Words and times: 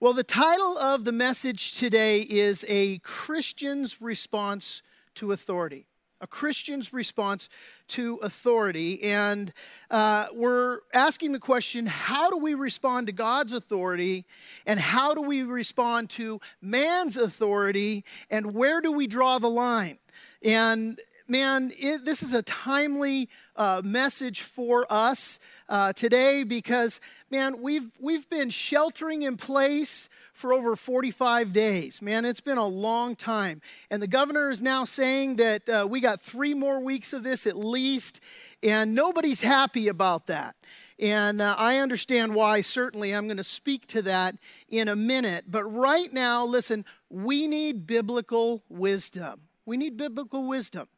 Well, 0.00 0.12
the 0.12 0.22
title 0.22 0.78
of 0.78 1.04
the 1.04 1.10
message 1.10 1.72
today 1.72 2.20
is 2.20 2.64
A 2.68 2.98
Christian's 2.98 4.00
Response 4.00 4.80
to 5.16 5.32
Authority. 5.32 5.86
A 6.20 6.26
Christian's 6.28 6.92
response 6.92 7.48
to 7.88 8.14
authority. 8.22 9.02
And 9.02 9.52
uh, 9.90 10.26
we're 10.32 10.78
asking 10.94 11.32
the 11.32 11.40
question 11.40 11.86
how 11.86 12.30
do 12.30 12.38
we 12.38 12.54
respond 12.54 13.08
to 13.08 13.12
God's 13.12 13.52
authority? 13.52 14.24
And 14.66 14.78
how 14.78 15.14
do 15.14 15.22
we 15.22 15.42
respond 15.42 16.10
to 16.10 16.40
man's 16.62 17.16
authority? 17.16 18.04
And 18.30 18.54
where 18.54 18.80
do 18.80 18.92
we 18.92 19.08
draw 19.08 19.40
the 19.40 19.50
line? 19.50 19.98
And 20.44 21.00
man, 21.28 21.70
it, 21.78 22.04
this 22.04 22.22
is 22.22 22.32
a 22.32 22.42
timely 22.42 23.28
uh, 23.56 23.82
message 23.84 24.40
for 24.40 24.86
us 24.88 25.38
uh, 25.68 25.92
today 25.92 26.44
because, 26.44 27.00
man, 27.30 27.60
we've, 27.60 27.90
we've 28.00 28.28
been 28.30 28.50
sheltering 28.50 29.22
in 29.22 29.36
place 29.36 30.08
for 30.32 30.52
over 30.52 30.76
45 30.76 31.52
days. 31.52 32.00
Man, 32.00 32.24
it's 32.24 32.40
been 32.40 32.58
a 32.58 32.66
long 32.66 33.16
time. 33.16 33.60
And 33.90 34.00
the 34.00 34.06
governor 34.06 34.50
is 34.50 34.62
now 34.62 34.84
saying 34.84 35.36
that 35.36 35.68
uh, 35.68 35.86
we 35.90 36.00
got 36.00 36.20
three 36.20 36.54
more 36.54 36.80
weeks 36.80 37.12
of 37.12 37.24
this 37.24 37.46
at 37.46 37.56
least, 37.56 38.20
and 38.62 38.94
nobody's 38.94 39.40
happy 39.40 39.88
about 39.88 40.28
that. 40.28 40.54
And 41.00 41.40
uh, 41.40 41.54
I 41.58 41.78
understand 41.78 42.34
why, 42.34 42.60
certainly. 42.60 43.14
I'm 43.14 43.26
going 43.26 43.36
to 43.36 43.44
speak 43.44 43.86
to 43.88 44.02
that 44.02 44.36
in 44.68 44.88
a 44.88 44.96
minute. 44.96 45.44
But 45.48 45.64
right 45.64 46.12
now, 46.12 46.44
listen, 46.44 46.84
we 47.10 47.46
need 47.46 47.86
biblical 47.86 48.62
wisdom. 48.68 49.47
We 49.68 49.76
need 49.76 49.98
biblical 49.98 50.48
wisdom. 50.48 50.88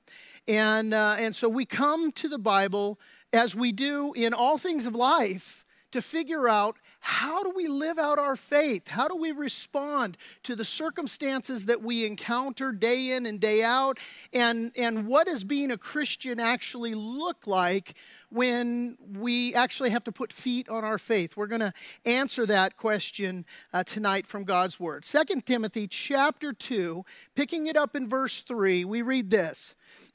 And, 0.46 0.94
uh, 0.94 1.16
and 1.18 1.34
so 1.34 1.48
we 1.48 1.64
come 1.64 2.12
to 2.12 2.28
the 2.28 2.38
Bible 2.38 3.00
as 3.32 3.56
we 3.56 3.72
do 3.72 4.12
in 4.14 4.32
all 4.32 4.58
things 4.58 4.86
of 4.86 4.94
life 4.94 5.64
to 5.90 6.00
figure 6.00 6.48
out 6.48 6.76
how 7.00 7.42
do 7.42 7.50
we 7.50 7.66
live 7.66 7.98
out 7.98 8.20
our 8.20 8.36
faith? 8.36 8.86
How 8.86 9.08
do 9.08 9.16
we 9.16 9.32
respond 9.32 10.16
to 10.44 10.54
the 10.54 10.64
circumstances 10.64 11.66
that 11.66 11.82
we 11.82 12.06
encounter 12.06 12.70
day 12.70 13.10
in 13.10 13.26
and 13.26 13.40
day 13.40 13.64
out? 13.64 13.98
And, 14.32 14.70
and 14.78 15.08
what 15.08 15.26
does 15.26 15.42
being 15.42 15.72
a 15.72 15.76
Christian 15.76 16.38
actually 16.38 16.94
look 16.94 17.48
like 17.48 17.94
when 18.30 18.96
we 19.18 19.54
actually 19.54 19.90
have 19.90 20.04
to 20.04 20.12
put 20.12 20.32
feet 20.32 20.68
on 20.68 20.84
our 20.84 20.98
faith? 20.98 21.36
We're 21.36 21.46
going 21.46 21.60
to 21.60 21.72
answer 22.04 22.46
that 22.46 22.76
question 22.76 23.44
uh, 23.72 23.84
tonight 23.84 24.26
from 24.26 24.44
God's 24.44 24.80
Word. 24.80 25.04
Second 25.04 25.46
Timothy 25.46 25.86
chapter 25.86 26.52
2, 26.52 27.04
picking 27.34 27.66
it 27.66 27.76
up 27.76 27.94
in 27.94 28.08
verse 28.08 28.40
3, 28.42 28.84
we 28.84 29.02
read 29.02 29.30
this 29.30 29.74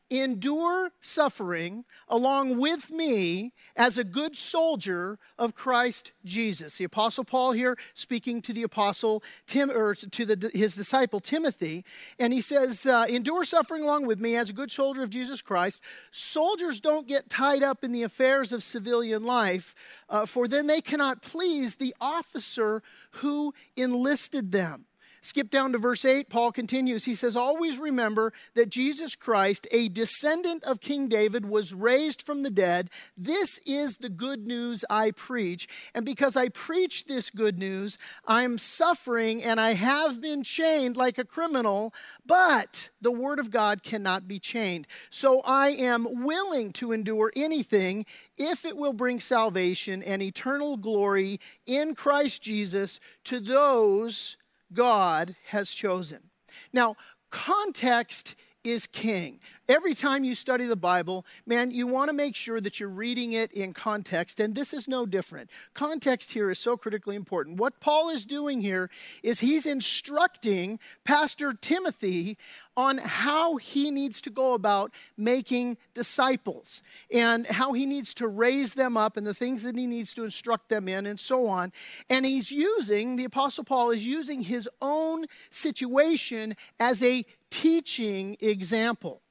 endure 0.10 0.92
suffering 1.02 1.84
along 2.08 2.60
with 2.60 2.92
me 2.92 3.52
as 3.76 3.98
a 3.98 4.04
good 4.04 4.36
soldier 4.36 5.18
of 5.38 5.56
Christ 5.56 6.12
Jesus. 6.24 6.78
The 6.78 6.84
apostle 6.84 7.24
Paul 7.24 7.54
here 7.54 7.76
speaking 7.96 8.42
to 8.44 8.54
the 8.54 8.64
apostle 8.64 9.24
Tim 9.48 9.72
or 9.72 9.96
to 9.96 10.26
the, 10.26 10.52
his 10.54 10.76
disciple 10.76 11.20
Timothy 11.20 11.84
and 12.20 12.32
he 12.32 12.42
says 12.42 12.86
uh, 12.86 13.06
endure 13.10 13.46
suffering 13.46 13.84
along 13.84 14.06
with 14.06 14.20
me 14.20 14.36
as 14.36 14.50
a 14.50 14.54
good 14.54 14.72
soldier 14.72 15.02
of 15.02 15.10
Jesus 15.10 15.42
Christ. 15.42 15.82
Soldiers 16.12 16.80
don't 16.80 17.08
get 17.08 17.30
tied 17.30 17.64
up 17.64 17.84
in 17.84 17.92
the 17.92 18.04
affairs 18.06 18.53
of 18.53 18.64
civilian 18.64 19.23
life 19.23 19.75
uh, 20.08 20.25
for 20.25 20.48
then 20.48 20.67
they 20.67 20.80
cannot 20.80 21.22
please 21.22 21.75
the 21.75 21.94
officer 22.00 22.81
who 23.12 23.53
enlisted 23.75 24.53
them. 24.53 24.86
Skip 25.26 25.50
down 25.50 25.72
to 25.72 25.80
verse 25.80 26.06
8. 26.06 26.30
Paul 26.30 26.52
continues. 26.52 27.06
He 27.06 27.16
says, 27.16 27.36
Always 27.36 27.80
remember 27.80 28.31
that 28.54 28.70
Jesus 28.70 29.16
Christ, 29.16 29.68
a 29.72 29.90
descendant 29.90 30.64
of 30.66 30.80
King 30.80 31.08
David, 31.08 31.48
was 31.48 31.73
raised 31.73 32.22
from 32.22 32.44
the 32.44 32.52
dead. 32.52 32.92
This 33.18 33.59
is 33.66 33.98
the 33.98 34.09
good 34.09 34.46
news 34.46 34.86
I 34.88 35.09
preach. 35.09 35.68
And 35.96 36.06
because 36.06 36.38
I 36.38 36.50
preach 36.50 37.06
this 37.06 37.31
good 37.31 37.58
news, 37.58 37.98
I'm 38.28 38.59
suffering 38.59 39.42
and 39.42 39.59
I 39.59 39.73
have 39.73 40.22
been 40.22 40.44
chained 40.44 40.96
like 40.96 41.18
a 41.18 41.26
criminal, 41.26 41.92
but 42.23 42.90
the 43.02 43.12
word 43.12 43.40
of 43.40 43.50
God 43.50 43.81
cannot 43.81 44.28
be 44.28 44.38
chained. 44.38 44.86
So 45.09 45.42
I 45.44 45.70
am 45.70 46.23
willing 46.23 46.72
to 46.74 46.92
endure 46.92 47.34
anything 47.36 48.06
if 48.38 48.63
it 48.63 48.78
will 48.78 48.94
bring 48.94 49.19
salvation 49.19 50.03
and 50.03 50.22
eternal 50.22 50.78
glory 50.78 51.40
in 51.66 51.96
Christ 51.96 52.44
Jesus 52.44 53.00
to 53.24 53.40
those 53.40 54.38
God 54.74 55.36
has 55.48 55.72
chosen. 55.72 56.31
Now, 56.74 56.96
context 57.30 58.36
is 58.64 58.88
king. 58.88 59.40
Every 59.68 59.96
time 59.96 60.24
you 60.24 60.36
study 60.36 60.66
the 60.66 60.76
Bible, 60.76 61.26
man, 61.48 61.72
you 61.72 61.88
want 61.88 62.09
to 62.09 62.16
make 62.16 62.36
sure 62.36 62.62
that 62.62 62.80
you're 62.80 62.88
reading 62.88 63.34
it 63.34 63.52
in 63.52 63.74
context, 63.74 64.40
and 64.40 64.53
this 64.53 64.74
is 64.74 64.88
no 64.88 65.08
different. 65.08 65.50
Context 65.74 66.34
here 66.34 66.52
is 66.52 66.59
so 66.59 66.78
critically 66.78 67.16
important. 67.16 67.58
What 67.58 67.80
Paul 67.80 68.09
is 68.09 68.25
doing 68.25 68.62
here 68.62 68.92
is 69.24 69.40
he's 69.40 69.66
instructing 69.66 70.80
Pastor 71.04 71.52
Timothy 71.52 72.38
on 72.78 73.00
how 73.00 73.58
he 73.58 73.90
needs 73.90 74.22
to 74.22 74.30
go 74.30 74.54
about 74.54 74.94
making 75.18 75.78
disciples 75.96 76.84
and 77.12 77.48
how 77.48 77.74
he 77.74 77.88
needs 77.88 78.14
to 78.16 78.28
raise 78.28 78.75
them 78.75 78.96
up 78.96 79.18
and 79.18 79.25
the 79.25 79.34
things 79.34 79.64
that 79.64 79.75
he 79.75 79.88
needs 79.88 80.14
to 80.14 80.24
instruct 80.25 80.70
them 80.70 80.88
in 80.88 81.08
and 81.08 81.20
so 81.20 81.48
on. 81.48 81.72
And 82.08 82.24
he's 82.24 82.52
using, 82.52 83.16
the 83.16 83.25
Apostle 83.25 83.64
Paul 83.64 83.90
is 83.90 84.06
using 84.06 84.42
his 84.42 84.70
own 84.80 85.25
situation 85.50 86.56
as 86.80 87.02
a 87.02 87.25
teaching 87.50 88.38
example. 88.42 89.22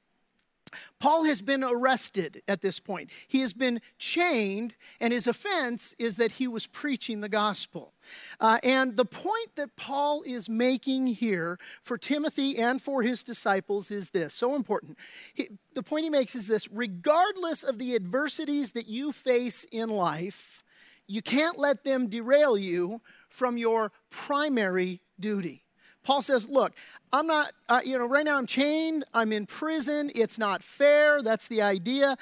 Paul 0.99 1.25
has 1.25 1.41
been 1.41 1.63
arrested 1.63 2.41
at 2.47 2.61
this 2.61 2.79
point. 2.79 3.09
He 3.27 3.41
has 3.41 3.53
been 3.53 3.81
chained, 3.97 4.75
and 4.99 5.11
his 5.11 5.27
offense 5.27 5.93
is 5.99 6.17
that 6.17 6.33
he 6.33 6.47
was 6.47 6.67
preaching 6.67 7.21
the 7.21 7.29
gospel. 7.29 7.93
Uh, 8.39 8.59
and 8.63 8.95
the 8.95 9.05
point 9.05 9.55
that 9.55 9.75
Paul 9.75 10.23
is 10.25 10.49
making 10.49 11.07
here 11.07 11.57
for 11.83 11.97
Timothy 11.97 12.57
and 12.57 12.81
for 12.81 13.01
his 13.01 13.23
disciples 13.23 13.91
is 13.91 14.11
this 14.11 14.33
so 14.33 14.55
important. 14.55 14.97
He, 15.33 15.49
the 15.73 15.83
point 15.83 16.05
he 16.05 16.09
makes 16.09 16.35
is 16.35 16.47
this 16.47 16.67
regardless 16.71 17.63
of 17.63 17.77
the 17.77 17.95
adversities 17.95 18.71
that 18.71 18.87
you 18.87 19.11
face 19.11 19.65
in 19.71 19.89
life, 19.89 20.63
you 21.07 21.21
can't 21.21 21.59
let 21.59 21.83
them 21.83 22.07
derail 22.07 22.57
you 22.57 23.01
from 23.29 23.57
your 23.57 23.91
primary 24.09 25.01
duty. 25.19 25.64
Paul 26.05 26.21
says, 26.21 26.47
Look, 26.47 26.73
I'm 27.11 27.27
not, 27.27 27.51
uh, 27.67 27.81
you 27.83 27.97
know, 27.97 28.07
right 28.07 28.23
now 28.23 28.37
I'm 28.37 28.45
chained, 28.45 29.03
I'm 29.13 29.33
in 29.33 29.45
prison, 29.45 30.09
it's 30.15 30.37
not 30.37 30.63
fair, 30.63 31.21
that's 31.21 31.47
the 31.49 31.61
idea. 31.61 32.15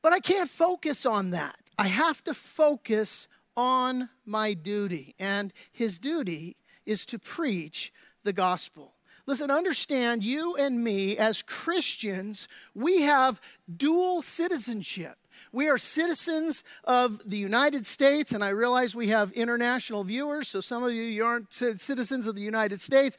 But 0.00 0.12
I 0.12 0.20
can't 0.20 0.48
focus 0.48 1.04
on 1.04 1.30
that. 1.30 1.56
I 1.78 1.88
have 1.88 2.22
to 2.24 2.34
focus 2.34 3.28
on 3.56 4.08
my 4.24 4.54
duty. 4.54 5.14
And 5.18 5.52
his 5.72 5.98
duty 5.98 6.56
is 6.86 7.04
to 7.06 7.18
preach 7.18 7.92
the 8.22 8.32
gospel. 8.32 8.92
Listen, 9.26 9.50
understand 9.50 10.22
you 10.22 10.54
and 10.56 10.84
me 10.84 11.16
as 11.16 11.42
Christians, 11.42 12.46
we 12.74 13.02
have 13.02 13.40
dual 13.74 14.22
citizenship. 14.22 15.16
We 15.52 15.68
are 15.68 15.78
citizens 15.78 16.64
of 16.84 17.28
the 17.28 17.36
United 17.36 17.86
States, 17.86 18.32
and 18.32 18.42
I 18.42 18.48
realize 18.48 18.94
we 18.94 19.08
have 19.08 19.32
international 19.32 20.04
viewers, 20.04 20.48
so 20.48 20.60
some 20.60 20.82
of 20.82 20.92
you, 20.92 21.02
you 21.02 21.24
aren't 21.24 21.52
citizens 21.52 22.26
of 22.26 22.34
the 22.34 22.42
United 22.42 22.80
States, 22.80 23.16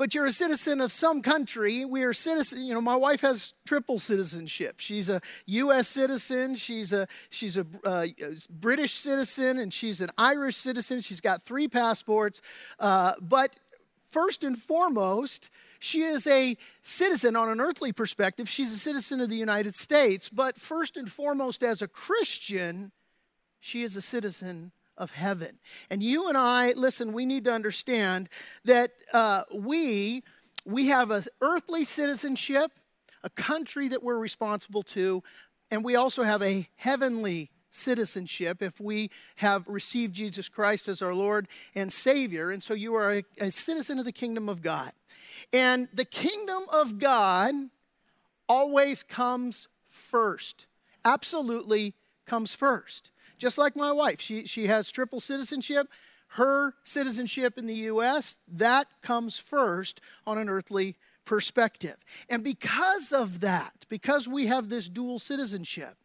but 0.00 0.14
you're 0.14 0.24
a 0.24 0.32
citizen 0.32 0.80
of 0.80 0.92
some 0.92 1.20
country. 1.20 1.84
We 1.84 2.04
are 2.04 2.14
citizens, 2.14 2.62
you 2.62 2.72
know, 2.72 2.80
my 2.80 2.96
wife 2.96 3.20
has 3.20 3.52
triple 3.66 3.98
citizenship. 3.98 4.76
She's 4.78 5.10
a 5.10 5.20
U.S. 5.44 5.88
citizen, 5.88 6.56
she's 6.56 6.92
a, 6.94 7.06
she's 7.28 7.58
a 7.58 7.66
uh, 7.84 8.06
British 8.48 8.92
citizen, 8.92 9.58
and 9.58 9.70
she's 9.70 10.00
an 10.00 10.08
Irish 10.16 10.56
citizen. 10.56 11.02
She's 11.02 11.20
got 11.20 11.42
three 11.42 11.68
passports. 11.68 12.40
Uh, 12.78 13.12
but 13.20 13.60
first 14.08 14.42
and 14.42 14.56
foremost, 14.56 15.50
she 15.80 16.02
is 16.02 16.26
a 16.26 16.56
citizen 16.82 17.34
on 17.34 17.48
an 17.48 17.58
earthly 17.58 17.90
perspective. 17.92 18.48
She's 18.48 18.72
a 18.72 18.78
citizen 18.78 19.20
of 19.20 19.30
the 19.30 19.36
United 19.36 19.74
States. 19.74 20.28
But 20.28 20.58
first 20.58 20.96
and 20.98 21.10
foremost, 21.10 21.62
as 21.62 21.80
a 21.80 21.88
Christian, 21.88 22.92
she 23.60 23.82
is 23.82 23.96
a 23.96 24.02
citizen 24.02 24.72
of 24.98 25.12
heaven. 25.12 25.58
And 25.88 26.02
you 26.02 26.28
and 26.28 26.36
I, 26.36 26.72
listen, 26.72 27.14
we 27.14 27.24
need 27.24 27.44
to 27.44 27.52
understand 27.52 28.28
that 28.64 28.90
uh, 29.12 29.42
we 29.52 30.22
we 30.66 30.88
have 30.88 31.10
an 31.10 31.24
earthly 31.40 31.84
citizenship, 31.84 32.70
a 33.24 33.30
country 33.30 33.88
that 33.88 34.02
we're 34.02 34.18
responsible 34.18 34.82
to, 34.82 35.22
and 35.70 35.82
we 35.82 35.96
also 35.96 36.22
have 36.22 36.42
a 36.42 36.68
heavenly 36.76 37.50
citizenship 37.70 38.62
if 38.62 38.78
we 38.78 39.10
have 39.36 39.66
received 39.66 40.14
Jesus 40.14 40.50
Christ 40.50 40.88
as 40.88 41.00
our 41.00 41.14
Lord 41.14 41.48
and 41.74 41.90
Savior. 41.90 42.50
And 42.50 42.62
so 42.62 42.74
you 42.74 42.92
are 42.94 43.14
a, 43.14 43.24
a 43.40 43.50
citizen 43.50 43.98
of 43.98 44.04
the 44.04 44.12
kingdom 44.12 44.50
of 44.50 44.60
God. 44.60 44.92
And 45.52 45.88
the 45.92 46.04
kingdom 46.04 46.62
of 46.72 46.98
God 46.98 47.54
always 48.48 49.02
comes 49.02 49.68
first, 49.88 50.66
absolutely 51.04 51.94
comes 52.26 52.54
first. 52.54 53.10
Just 53.38 53.58
like 53.58 53.74
my 53.74 53.90
wife, 53.90 54.20
she, 54.20 54.46
she 54.46 54.66
has 54.66 54.90
triple 54.90 55.20
citizenship. 55.20 55.88
Her 56.34 56.74
citizenship 56.84 57.58
in 57.58 57.66
the 57.66 57.74
US, 57.74 58.36
that 58.46 58.86
comes 59.02 59.38
first 59.38 60.00
on 60.26 60.38
an 60.38 60.48
earthly 60.48 60.96
perspective. 61.24 61.96
And 62.28 62.44
because 62.44 63.12
of 63.12 63.40
that, 63.40 63.86
because 63.88 64.28
we 64.28 64.46
have 64.46 64.68
this 64.68 64.88
dual 64.88 65.18
citizenship, 65.18 65.96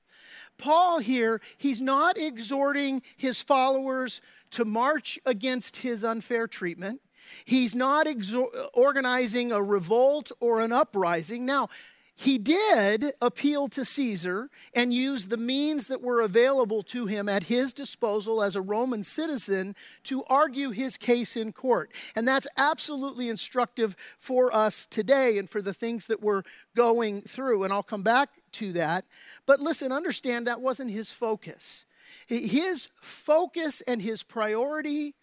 Paul 0.57 0.99
here, 0.99 1.41
he's 1.57 1.81
not 1.81 2.17
exhorting 2.17 3.01
his 3.17 3.41
followers 3.41 4.21
to 4.51 4.65
march 4.65 5.19
against 5.25 5.77
his 5.77 6.03
unfair 6.03 6.47
treatment. 6.47 7.01
He's 7.45 7.75
not 7.75 8.07
exor- 8.07 8.69
organizing 8.73 9.51
a 9.51 9.61
revolt 9.61 10.31
or 10.39 10.61
an 10.61 10.71
uprising. 10.71 11.45
Now, 11.45 11.69
he 12.17 12.37
did 12.37 13.11
appeal 13.21 13.67
to 13.69 13.83
Caesar 13.83 14.49
and 14.73 14.93
use 14.93 15.25
the 15.25 15.37
means 15.37 15.87
that 15.87 16.01
were 16.01 16.21
available 16.21 16.81
to 16.83 17.07
him 17.07 17.27
at 17.27 17.43
his 17.43 17.73
disposal 17.73 18.41
as 18.41 18.55
a 18.55 18.61
Roman 18.61 19.03
citizen 19.03 19.75
to 20.03 20.23
argue 20.29 20.69
his 20.71 20.95
case 20.95 21.35
in 21.35 21.51
court. 21.51 21.91
And 22.15 22.25
that's 22.25 22.47
absolutely 22.55 23.27
instructive 23.27 23.97
for 24.17 24.55
us 24.55 24.85
today 24.85 25.37
and 25.37 25.49
for 25.49 25.61
the 25.61 25.73
things 25.73 26.07
that 26.07 26.21
we're 26.21 26.43
going 26.73 27.21
through. 27.21 27.65
And 27.65 27.73
I'll 27.73 27.83
come 27.83 28.03
back 28.03 28.29
to 28.53 28.71
that. 28.71 29.03
But 29.45 29.59
listen, 29.59 29.91
understand 29.91 30.47
that 30.47 30.61
wasn't 30.61 30.91
his 30.91 31.11
focus. 31.11 31.85
His 32.27 32.87
focus 33.01 33.81
and 33.81 34.01
his 34.01 34.23
priority 34.23 35.15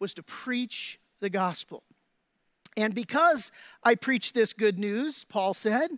was 0.00 0.12
to 0.14 0.24
preach 0.24 0.98
the 1.22 1.30
gospel. 1.30 1.82
And 2.76 2.94
because 2.94 3.50
I 3.82 3.94
preach 3.94 4.34
this 4.34 4.52
good 4.52 4.78
news, 4.78 5.24
Paul 5.24 5.54
said, 5.54 5.90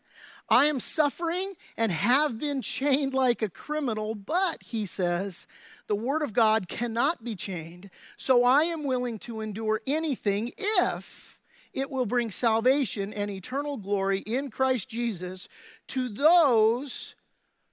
I 0.48 0.66
am 0.66 0.78
suffering 0.78 1.54
and 1.76 1.90
have 1.90 2.38
been 2.38 2.62
chained 2.62 3.14
like 3.14 3.42
a 3.42 3.48
criminal, 3.48 4.14
but, 4.14 4.62
he 4.62 4.86
says, 4.86 5.48
the 5.86 5.94
word 5.94 6.22
of 6.22 6.32
God 6.32 6.68
cannot 6.68 7.24
be 7.24 7.34
chained. 7.34 7.90
So 8.16 8.44
I 8.44 8.64
am 8.64 8.84
willing 8.84 9.18
to 9.20 9.40
endure 9.40 9.80
anything 9.86 10.52
if 10.56 11.38
it 11.72 11.90
will 11.90 12.06
bring 12.06 12.30
salvation 12.30 13.12
and 13.12 13.30
eternal 13.30 13.76
glory 13.76 14.20
in 14.20 14.50
Christ 14.50 14.88
Jesus 14.88 15.48
to 15.88 16.08
those 16.08 17.16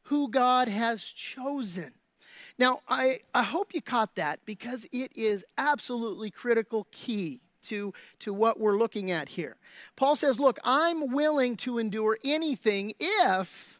who 0.03 0.29
God 0.29 0.67
has 0.67 1.05
chosen. 1.05 1.91
Now, 2.61 2.81
I, 2.87 3.21
I 3.33 3.41
hope 3.41 3.73
you 3.73 3.81
caught 3.81 4.13
that 4.17 4.39
because 4.45 4.87
it 4.91 5.11
is 5.17 5.43
absolutely 5.57 6.29
critical 6.29 6.85
key 6.91 7.39
to, 7.63 7.91
to 8.19 8.35
what 8.35 8.59
we're 8.59 8.77
looking 8.77 9.09
at 9.09 9.29
here. 9.29 9.55
Paul 9.95 10.15
says, 10.15 10.39
Look, 10.39 10.59
I'm 10.63 11.11
willing 11.11 11.57
to 11.57 11.79
endure 11.79 12.19
anything 12.23 12.93
if 12.99 13.79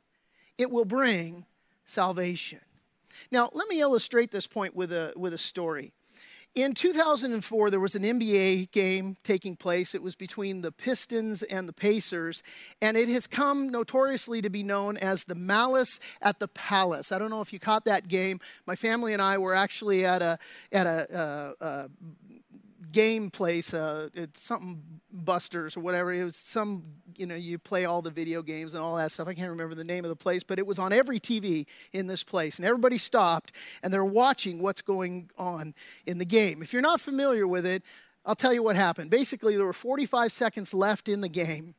it 0.58 0.72
will 0.72 0.86
bring 0.86 1.46
salvation. 1.86 2.62
Now, 3.30 3.52
let 3.54 3.68
me 3.68 3.82
illustrate 3.82 4.32
this 4.32 4.48
point 4.48 4.76
with 4.76 4.92
a, 4.92 5.14
with 5.16 5.36
a 5.36 5.38
story. 5.38 5.94
In 6.54 6.74
2004, 6.74 7.70
there 7.70 7.80
was 7.80 7.96
an 7.96 8.04
NBA 8.04 8.72
game 8.72 9.16
taking 9.24 9.56
place. 9.56 9.96
It 9.96 10.04
was 10.04 10.16
between 10.16 10.62
the 10.62 10.72
Pistons 10.74 11.44
and 11.44 11.66
the 11.66 11.72
Pacers, 11.72 12.44
and 12.82 12.98
it 12.98 13.08
has 13.08 13.26
come 13.26 13.70
notoriously 13.70 14.42
to 14.42 14.50
be 14.50 14.62
known 14.62 14.98
as 14.98 15.24
the 15.24 15.36
Malice 15.36 16.02
at 16.22 16.40
the 16.40 16.50
Palace. 16.50 17.14
I 17.14 17.20
don't 17.20 17.30
know 17.30 17.40
if 17.40 17.54
you 17.54 17.60
caught 17.60 17.86
that 17.86 18.10
game. 18.10 18.42
My 18.68 18.76
family 18.76 19.14
and 19.14 19.22
I 19.22 19.38
were 19.38 19.56
actually 19.56 20.06
at 20.06 20.22
a 20.22 20.38
at 20.74 20.88
a, 20.88 21.56
uh, 21.62 21.64
uh, 21.64 21.88
game 22.92 23.30
place. 23.30 23.74
Uh, 23.74 24.10
it's 24.14 24.42
something 24.42 24.82
Busters 25.12 25.76
or 25.76 25.82
whatever. 25.82 26.14
It 26.14 26.24
was 26.24 26.36
some, 26.36 26.84
you 27.18 27.26
know, 27.26 27.36
you 27.36 27.60
play 27.60 27.86
all 27.86 28.02
the 28.02 28.12
video 28.12 28.42
games 28.42 28.74
and 28.74 28.84
all 28.84 28.96
that 28.96 29.12
stuff. 29.12 29.28
I 29.28 29.34
can't 29.34 29.50
remember 29.50 29.76
the 29.76 29.84
name 29.84 30.06
of 30.06 30.10
the 30.10 30.16
place, 30.16 30.44
but 30.44 30.58
it 30.60 30.66
was 30.66 30.80
on 30.80 30.94
every 30.94 31.20
TV 31.20 31.66
in 31.92 32.08
this 32.08 32.24
place. 32.24 32.58
And 32.58 32.66
everybody 32.66 32.98
stopped 32.98 33.52
and 33.84 33.94
they're 33.94 34.06
watching 34.06 34.62
what's 34.62 34.82
going 34.82 35.30
on 35.38 35.74
in 36.06 36.18
the 36.18 36.26
game. 36.26 36.62
If 36.62 36.74
you're 36.74 36.82
not 36.82 37.02
familiar 37.02 37.48
with 37.48 37.66
it, 37.66 37.84
I'll 38.26 38.36
tell 38.36 38.54
you 38.54 38.64
what 38.64 38.76
happened. 38.76 39.10
Basically, 39.10 39.58
there 39.58 39.66
were 39.66 39.74
45 39.74 40.32
seconds 40.32 40.74
left 40.74 41.10
in 41.10 41.22
the 41.22 41.30
game 41.30 41.76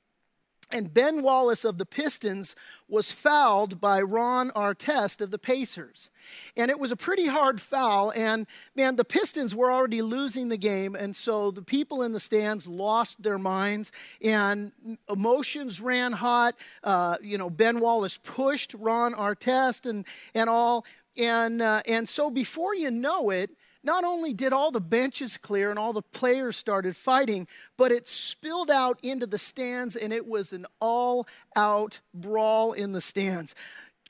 and 0.73 0.93
Ben 0.93 1.23
Wallace 1.23 1.65
of 1.65 1.79
the 1.79 1.87
Pistons 1.87 2.55
was 2.89 3.11
fouled 3.11 3.81
by 3.81 4.03
Ron 4.03 4.51
Artest 4.51 5.21
of 5.21 5.31
the 5.31 5.39
Pacers. 5.39 6.11
And 6.57 6.71
it 6.71 6.79
was 6.79 6.93
a 6.93 6.97
pretty 6.97 7.27
hard 7.27 7.61
foul. 7.61 8.13
And 8.15 8.47
man, 8.77 8.97
the 8.97 9.05
Pistons 9.05 9.55
were 9.55 9.73
already 9.73 10.03
losing 10.03 10.49
the 10.49 10.57
game. 10.57 10.95
And 10.95 11.17
so 11.17 11.51
the 11.51 11.63
people 11.63 12.03
in 12.03 12.13
the 12.13 12.21
stands 12.21 12.67
lost 12.67 13.23
their 13.23 13.39
minds 13.39 13.93
and 14.23 14.73
emotions 15.09 15.81
ran 15.81 16.13
hot. 16.13 16.55
Uh, 16.85 17.17
you 17.23 17.39
know, 17.39 17.49
Ben 17.49 17.81
Wallace 17.81 18.19
pushed 18.19 18.75
Ron 18.75 19.15
Artest 19.15 19.89
and, 19.89 20.05
and 20.35 20.51
all. 20.51 20.85
And, 21.17 21.63
uh, 21.63 21.81
and 21.89 22.09
so 22.09 22.31
before 22.31 22.75
you 22.75 22.91
know 22.91 23.31
it, 23.31 23.51
not 23.85 24.05
only 24.05 24.33
did 24.33 24.53
all 24.53 24.71
the 24.71 24.81
benches 24.81 25.37
clear 25.39 25.71
and 25.71 25.79
all 25.79 25.93
the 25.93 26.03
players 26.03 26.57
started 26.57 26.97
fighting, 26.97 27.49
but 27.77 27.91
it 27.93 28.09
spilled 28.09 28.71
out 28.71 28.99
into 29.03 29.27
the 29.27 29.39
stands 29.39 29.97
and 29.97 30.13
it 30.13 30.27
was 30.27 30.53
an 30.53 30.67
all 30.81 31.27
out 31.57 32.01
brawl 32.15 32.73
in 32.73 32.93
the 32.93 33.01
stands. 33.01 33.55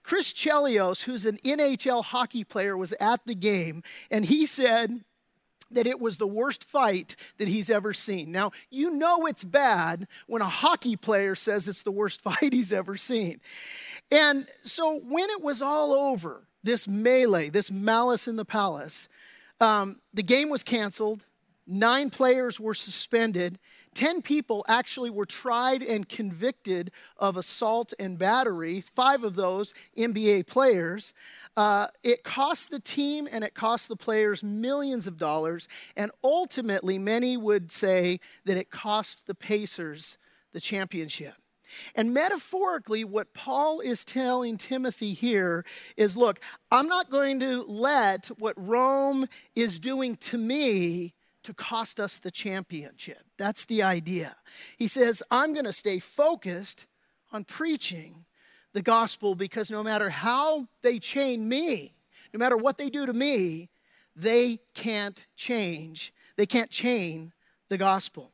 Chris 0.02 0.32
Chelios, 0.32 1.04
who's 1.04 1.24
an 1.24 1.38
NHL 1.38 2.04
hockey 2.04 2.44
player, 2.44 2.76
was 2.76 2.92
at 2.94 3.20
the 3.24 3.34
game 3.34 3.82
and 4.10 4.24
he 4.24 4.46
said, 4.46 5.04
that 5.74 5.86
it 5.86 6.00
was 6.00 6.18
the 6.18 6.26
worst 6.26 6.64
fight 6.64 7.16
that 7.38 7.48
he's 7.48 7.70
ever 7.70 7.92
seen. 7.92 8.30
Now, 8.30 8.52
you 8.70 8.94
know 8.94 9.26
it's 9.26 9.44
bad 9.44 10.06
when 10.26 10.42
a 10.42 10.48
hockey 10.48 10.96
player 10.96 11.34
says 11.34 11.68
it's 11.68 11.82
the 11.82 11.90
worst 11.90 12.20
fight 12.22 12.52
he's 12.52 12.72
ever 12.72 12.96
seen. 12.96 13.40
And 14.10 14.46
so 14.62 15.00
when 15.00 15.30
it 15.30 15.42
was 15.42 15.62
all 15.62 15.92
over, 15.92 16.46
this 16.62 16.86
melee, 16.86 17.48
this 17.48 17.70
malice 17.70 18.28
in 18.28 18.36
the 18.36 18.44
palace, 18.44 19.08
um, 19.62 20.00
the 20.12 20.22
game 20.24 20.50
was 20.50 20.62
canceled, 20.64 21.24
nine 21.66 22.10
players 22.10 22.58
were 22.58 22.74
suspended. 22.74 23.58
10 23.94 24.22
people 24.22 24.64
actually 24.68 25.10
were 25.10 25.26
tried 25.26 25.82
and 25.82 26.08
convicted 26.08 26.90
of 27.18 27.36
assault 27.36 27.92
and 27.98 28.18
battery, 28.18 28.80
five 28.80 29.22
of 29.22 29.36
those 29.36 29.74
NBA 29.96 30.46
players. 30.46 31.12
Uh, 31.56 31.86
it 32.02 32.24
cost 32.24 32.70
the 32.70 32.80
team 32.80 33.28
and 33.30 33.44
it 33.44 33.54
cost 33.54 33.88
the 33.88 33.96
players 33.96 34.42
millions 34.42 35.06
of 35.06 35.18
dollars, 35.18 35.68
and 35.96 36.10
ultimately, 36.24 36.98
many 36.98 37.36
would 37.36 37.70
say 37.70 38.18
that 38.46 38.56
it 38.56 38.70
cost 38.70 39.26
the 39.26 39.34
Pacers 39.34 40.18
the 40.52 40.60
championship. 40.60 41.41
And 41.94 42.14
metaphorically, 42.14 43.04
what 43.04 43.34
Paul 43.34 43.80
is 43.80 44.04
telling 44.04 44.56
Timothy 44.56 45.12
here 45.12 45.64
is 45.96 46.16
look, 46.16 46.40
I'm 46.70 46.88
not 46.88 47.10
going 47.10 47.40
to 47.40 47.64
let 47.64 48.26
what 48.38 48.54
Rome 48.56 49.26
is 49.54 49.78
doing 49.78 50.16
to 50.16 50.38
me 50.38 51.14
to 51.42 51.54
cost 51.54 51.98
us 51.98 52.18
the 52.18 52.30
championship. 52.30 53.22
That's 53.36 53.64
the 53.64 53.82
idea. 53.82 54.36
He 54.78 54.86
says, 54.86 55.22
I'm 55.30 55.52
going 55.52 55.64
to 55.64 55.72
stay 55.72 55.98
focused 55.98 56.86
on 57.32 57.44
preaching 57.44 58.24
the 58.72 58.82
gospel 58.82 59.34
because 59.34 59.70
no 59.70 59.82
matter 59.82 60.08
how 60.08 60.68
they 60.82 60.98
chain 60.98 61.48
me, 61.48 61.94
no 62.32 62.38
matter 62.38 62.56
what 62.56 62.78
they 62.78 62.88
do 62.88 63.06
to 63.06 63.12
me, 63.12 63.70
they 64.14 64.58
can't 64.74 65.24
change. 65.36 66.12
They 66.36 66.46
can't 66.46 66.70
chain 66.70 67.32
the 67.68 67.78
gospel. 67.78 68.32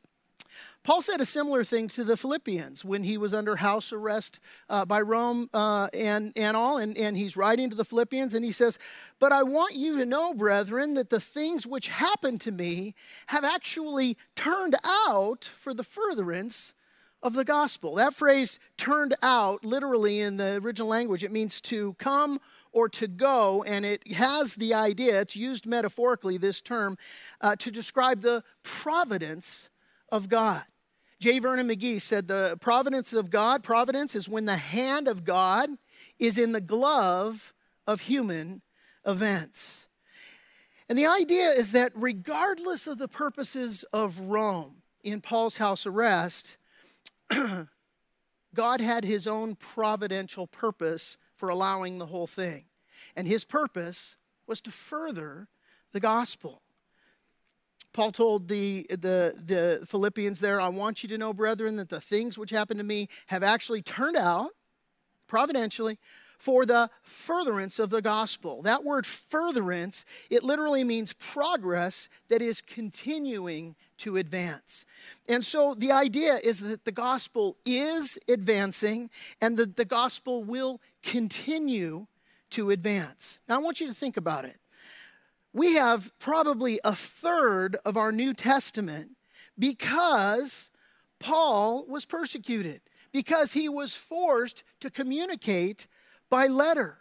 Paul 0.89 1.03
said 1.03 1.21
a 1.21 1.25
similar 1.25 1.63
thing 1.63 1.87
to 1.89 2.03
the 2.03 2.17
Philippians 2.17 2.83
when 2.83 3.03
he 3.03 3.15
was 3.15 3.31
under 3.31 3.57
house 3.57 3.93
arrest 3.93 4.39
uh, 4.71 4.85
by 4.85 5.01
Rome 5.01 5.47
uh, 5.53 5.87
and, 5.93 6.33
and 6.35 6.57
all, 6.57 6.79
and, 6.79 6.97
and 6.97 7.15
he's 7.15 7.37
writing 7.37 7.69
to 7.69 7.75
the 7.75 7.85
Philippians, 7.85 8.33
and 8.33 8.43
he 8.43 8.51
says, 8.51 8.79
But 9.19 9.31
I 9.31 9.43
want 9.43 9.75
you 9.75 9.99
to 9.99 10.05
know, 10.07 10.33
brethren, 10.33 10.95
that 10.95 11.11
the 11.11 11.19
things 11.19 11.67
which 11.67 11.89
happened 11.89 12.41
to 12.41 12.51
me 12.51 12.95
have 13.27 13.43
actually 13.43 14.17
turned 14.35 14.73
out 14.83 15.51
for 15.59 15.75
the 15.75 15.83
furtherance 15.83 16.73
of 17.21 17.33
the 17.33 17.45
gospel. 17.45 17.93
That 17.93 18.15
phrase, 18.15 18.59
turned 18.75 19.13
out, 19.21 19.63
literally 19.63 20.21
in 20.21 20.37
the 20.37 20.59
original 20.63 20.89
language, 20.89 21.23
it 21.23 21.31
means 21.31 21.61
to 21.61 21.93
come 21.99 22.39
or 22.71 22.89
to 22.89 23.07
go, 23.07 23.61
and 23.61 23.85
it 23.85 24.13
has 24.13 24.55
the 24.55 24.73
idea, 24.73 25.21
it's 25.21 25.35
used 25.35 25.67
metaphorically, 25.67 26.37
this 26.37 26.61
term, 26.61 26.97
uh, 27.41 27.55
to 27.57 27.69
describe 27.69 28.21
the 28.21 28.43
providence 28.63 29.69
of 30.11 30.29
God. 30.29 30.63
J. 31.19 31.39
Vernon 31.39 31.67
McGee 31.67 32.01
said 32.01 32.27
the 32.27 32.57
providence 32.61 33.11
of 33.13 33.29
God, 33.29 33.61
providence 33.61 34.15
is 34.15 34.29
when 34.29 34.45
the 34.45 34.55
hand 34.55 35.07
of 35.07 35.25
God 35.25 35.69
is 36.17 36.37
in 36.37 36.53
the 36.53 36.61
glove 36.61 37.53
of 37.85 38.01
human 38.01 38.61
events. 39.05 39.87
And 40.87 40.97
the 40.97 41.07
idea 41.07 41.49
is 41.49 41.73
that 41.73 41.91
regardless 41.93 42.87
of 42.87 42.97
the 42.97 43.07
purposes 43.07 43.83
of 43.91 44.19
Rome 44.19 44.77
in 45.03 45.19
Paul's 45.19 45.57
house 45.57 45.85
arrest, 45.85 46.57
God 48.55 48.81
had 48.81 49.03
his 49.03 49.27
own 49.27 49.55
providential 49.55 50.47
purpose 50.47 51.17
for 51.35 51.49
allowing 51.49 51.97
the 51.97 52.07
whole 52.07 52.27
thing. 52.27 52.65
And 53.15 53.27
his 53.27 53.43
purpose 53.43 54.17
was 54.47 54.61
to 54.61 54.71
further 54.71 55.47
the 55.91 55.99
gospel. 55.99 56.61
Paul 57.93 58.11
told 58.11 58.47
the, 58.47 58.85
the, 58.89 59.33
the 59.45 59.85
Philippians 59.87 60.39
there, 60.39 60.61
I 60.61 60.69
want 60.69 61.03
you 61.03 61.09
to 61.09 61.17
know, 61.17 61.33
brethren, 61.33 61.75
that 61.77 61.89
the 61.89 62.01
things 62.01 62.37
which 62.37 62.51
happened 62.51 62.79
to 62.79 62.85
me 62.85 63.07
have 63.27 63.43
actually 63.43 63.81
turned 63.81 64.15
out 64.15 64.51
providentially 65.27 65.97
for 66.37 66.65
the 66.65 66.89
furtherance 67.01 67.79
of 67.79 67.89
the 67.89 68.01
gospel. 68.01 68.61
That 68.61 68.83
word 68.83 69.05
furtherance, 69.05 70.05
it 70.29 70.41
literally 70.41 70.85
means 70.85 71.13
progress 71.13 72.07
that 72.29 72.41
is 72.41 72.61
continuing 72.61 73.75
to 73.97 74.15
advance. 74.15 74.85
And 75.27 75.43
so 75.43 75.75
the 75.75 75.91
idea 75.91 76.37
is 76.41 76.61
that 76.61 76.85
the 76.85 76.93
gospel 76.93 77.57
is 77.65 78.17
advancing 78.29 79.09
and 79.41 79.57
that 79.57 79.75
the 79.75 79.83
gospel 79.83 80.43
will 80.43 80.79
continue 81.03 82.07
to 82.51 82.69
advance. 82.69 83.41
Now, 83.49 83.55
I 83.55 83.59
want 83.59 83.81
you 83.81 83.87
to 83.87 83.93
think 83.93 84.15
about 84.15 84.45
it. 84.45 84.57
We 85.53 85.75
have 85.75 86.11
probably 86.19 86.79
a 86.83 86.93
third 86.93 87.77
of 87.83 87.97
our 87.97 88.11
New 88.11 88.33
Testament 88.33 89.11
because 89.57 90.71
Paul 91.19 91.85
was 91.87 92.05
persecuted, 92.05 92.81
because 93.11 93.53
he 93.53 93.67
was 93.67 93.95
forced 93.95 94.63
to 94.79 94.91
communicate 94.91 95.87
by 96.29 96.45
letter. 96.45 96.99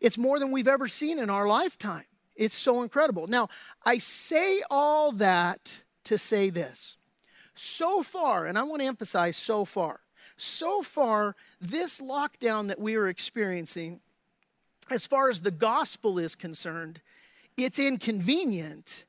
It's 0.00 0.16
more 0.16 0.38
than 0.38 0.52
we've 0.52 0.68
ever 0.68 0.86
seen 0.86 1.18
in 1.18 1.30
our 1.30 1.48
lifetime. 1.48 2.04
It's 2.36 2.54
so 2.54 2.84
incredible. 2.84 3.26
Now, 3.26 3.48
I 3.84 3.98
say 3.98 4.62
all 4.70 5.10
that 5.10 5.82
to 6.04 6.16
say 6.16 6.50
this. 6.50 6.96
So 7.56 8.04
far, 8.04 8.46
and 8.46 8.56
I 8.56 8.62
want 8.62 8.82
to 8.82 8.86
emphasize 8.86 9.36
so 9.36 9.64
far, 9.64 9.98
so 10.38 10.82
far, 10.82 11.36
this 11.60 12.00
lockdown 12.00 12.68
that 12.68 12.80
we 12.80 12.96
are 12.96 13.08
experiencing, 13.08 14.00
as 14.90 15.06
far 15.06 15.28
as 15.28 15.40
the 15.40 15.50
gospel 15.50 16.18
is 16.18 16.34
concerned, 16.34 17.00
it's 17.56 17.78
inconvenient, 17.78 19.04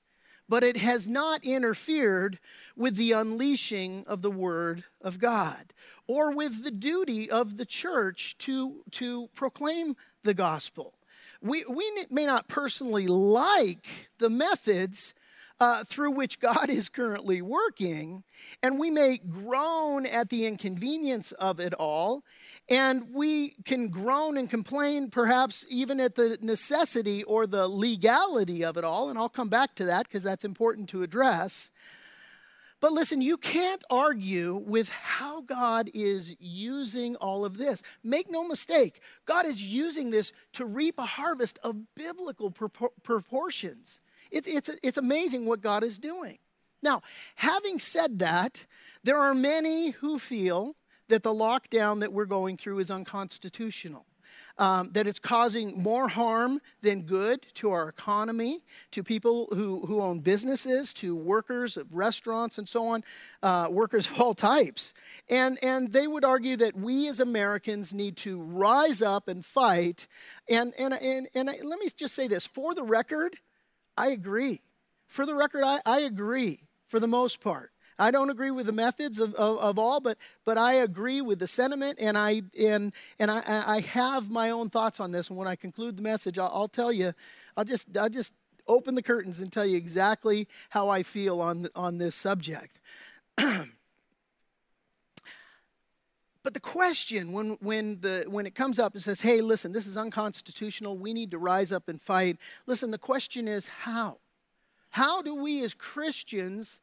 but 0.50 0.64
it 0.64 0.78
has 0.78 1.08
not 1.08 1.46
interfered 1.46 2.40
with 2.76 2.96
the 2.96 3.12
unleashing 3.12 4.04
of 4.08 4.22
the 4.22 4.32
Word 4.32 4.84
of 5.02 5.20
God 5.20 5.74
or 6.08 6.32
with 6.32 6.64
the 6.64 6.72
duty 6.72 7.30
of 7.30 7.58
the 7.58 7.66
church 7.66 8.36
to, 8.40 8.84
to 8.92 9.28
proclaim 9.36 9.96
the 10.24 10.34
gospel. 10.34 10.96
We, 11.42 11.64
we 11.70 12.08
may 12.10 12.26
not 12.26 12.48
personally 12.48 13.08
like 13.08 14.10
the 14.18 14.30
methods 14.30 15.14
uh, 15.60 15.84
through 15.84 16.12
which 16.12 16.40
God 16.40 16.70
is 16.70 16.90
currently 16.90 17.42
working, 17.42 18.24
and 18.64 18.80
we 18.80 18.90
may 18.90 19.18
groan 19.18 20.06
at 20.06 20.30
the 20.30 20.46
inconvenience 20.46 21.32
of 21.34 21.60
it 21.60 21.74
all, 21.74 22.24
and 22.70 23.14
we 23.14 23.56
can 23.66 23.90
groan 23.90 24.38
and 24.38 24.50
complain 24.50 25.10
perhaps 25.10 25.66
even 25.70 26.00
at 26.00 26.16
the 26.16 26.38
necessity 26.42 27.24
or 27.24 27.46
the 27.46 27.68
legality 27.68 28.64
of 28.64 28.78
it 28.78 28.84
all, 28.84 29.10
and 29.10 29.20
I'll 29.20 29.30
come 29.30 29.50
back 29.50 29.76
to 29.76 29.86
that 29.86 30.08
because 30.08 30.24
that's 30.24 30.46
important 30.46 30.90
to 30.90 31.04
address. 31.04 31.72
But 32.82 32.94
listen, 32.94 33.22
you 33.22 33.36
can't 33.36 33.84
argue 33.90 34.56
with 34.56 34.90
how 34.90 35.42
God 35.42 35.90
is 35.94 36.36
using 36.40 37.18
all 37.18 37.44
of 37.44 37.58
this. 37.58 37.84
Make 38.04 38.32
no 38.32 38.48
mistake, 38.48 39.02
God 39.26 39.46
is 39.46 39.62
using 39.62 40.12
this 40.12 40.32
to 40.54 40.66
reap 40.66 40.98
a 40.98 41.06
harvest 41.06 41.60
of 41.64 41.94
biblical 41.96 42.52
proportions. 43.04 44.00
It's, 44.32 44.48
it's, 44.48 44.80
it's 44.84 44.98
amazing 44.98 45.46
what 45.46 45.62
God 45.62 45.84
is 45.84 46.00
doing. 46.00 46.38
Now, 46.82 47.02
having 47.36 47.80
said 47.80 48.20
that, 48.20 48.66
there 49.04 49.18
are 49.18 49.34
many 49.34 49.92
who 49.92 50.20
feel 50.20 50.76
that 51.08 51.24
the 51.24 51.34
lockdown 51.34 52.00
that 52.02 52.14
we're 52.14 52.26
going 52.26 52.58
through 52.58 52.80
is 52.80 52.92
unconstitutional 52.92 54.06
um, 54.60 54.90
that 54.92 55.08
it's 55.08 55.20
causing 55.20 55.82
more 55.82 56.10
harm 56.10 56.60
than 56.82 57.04
good 57.04 57.46
to 57.56 57.72
our 57.72 57.88
economy, 57.88 58.60
to 58.92 59.02
people 59.02 59.48
who, 59.54 59.86
who 59.86 60.02
own 60.02 60.20
businesses, 60.20 60.94
to 60.96 61.16
workers 61.16 61.78
of 61.78 61.88
restaurants 61.92 62.58
and 62.58 62.68
so 62.68 62.88
on, 62.88 63.04
uh, 63.42 63.68
workers 63.72 64.06
of 64.12 64.20
all 64.20 64.34
types. 64.34 64.94
And, 65.30 65.58
and 65.64 65.92
they 65.92 66.08
would 66.08 66.26
argue 66.26 66.58
that 66.58 66.76
we 66.76 67.08
as 67.08 67.22
Americans 67.22 67.94
need 67.94 68.18
to 68.18 68.42
rise 68.42 69.02
up 69.02 69.30
and 69.30 69.46
fight. 69.46 70.08
And, 70.50 70.74
and, 70.78 70.94
and, 70.94 71.28
and 71.34 71.48
let 71.48 71.80
me 71.80 71.88
just 71.96 72.14
say 72.14 72.28
this 72.28 72.46
for 72.46 72.76
the 72.76 72.84
record, 72.84 73.38
I 74.00 74.10
agree. 74.12 74.62
For 75.08 75.26
the 75.26 75.36
record, 75.36 75.64
I, 75.66 75.82
I 75.86 76.00
agree 76.00 76.62
for 76.88 77.02
the 77.02 77.08
most 77.08 77.42
part. 77.42 77.72
I 78.00 78.12
don't 78.12 78.30
agree 78.30 78.50
with 78.50 78.66
the 78.66 78.72
methods 78.72 79.20
of, 79.20 79.36
of, 79.36 79.58
of, 79.58 79.78
all, 79.78 80.00
but, 80.00 80.18
but 80.46 80.58
I 80.58 80.76
agree 80.76 81.20
with 81.20 81.40
the 81.40 81.48
sentiment, 81.48 82.00
and 82.00 82.18
I, 82.18 82.44
and, 82.58 82.94
and 83.20 83.30
I, 83.30 83.42
I 83.46 83.82
have 83.82 84.32
my 84.32 84.52
own 84.52 84.70
thoughts 84.70 85.02
on 85.02 85.12
this. 85.12 85.28
And 85.28 85.38
when 85.38 85.50
I 85.50 85.58
conclude 85.58 85.98
the 85.98 86.02
message, 86.02 86.40
I'll, 86.40 86.50
I'll 86.54 86.70
tell 86.70 86.94
you, 86.94 87.12
I'll 87.58 87.66
just, 87.66 87.98
I'll 87.98 88.10
just 88.10 88.32
open 88.68 88.96
the 88.96 89.04
curtains 89.04 89.42
and 89.42 89.52
tell 89.52 89.66
you 89.66 89.76
exactly 89.76 90.48
how 90.70 90.88
I 90.88 91.04
feel 91.04 91.42
on, 91.42 91.68
on 91.76 91.98
this 91.98 92.16
subject. 92.16 92.80
but 96.50 96.56
the 96.56 96.60
question 96.60 97.32
when, 97.32 97.58
when, 97.62 98.02
the, 98.02 98.26
when 98.28 98.48
it 98.48 98.56
comes 98.56 98.80
up 98.80 98.94
and 98.94 99.04
says, 99.04 99.22
hey, 99.22 99.40
listen, 99.40 99.72
this 99.72 99.86
is 99.86 99.98
unconstitutional, 99.98 100.98
we 100.98 101.14
need 101.14 101.30
to 101.30 101.38
rise 101.38 101.72
up 101.72 101.88
and 101.88 102.02
fight, 102.02 102.40
listen, 102.66 102.90
the 102.90 102.98
question 102.98 103.48
is 103.48 103.68
how? 103.68 104.18
How 104.90 105.22
do 105.22 105.36
we 105.36 105.64
as 105.64 105.76
Christians 105.76 106.80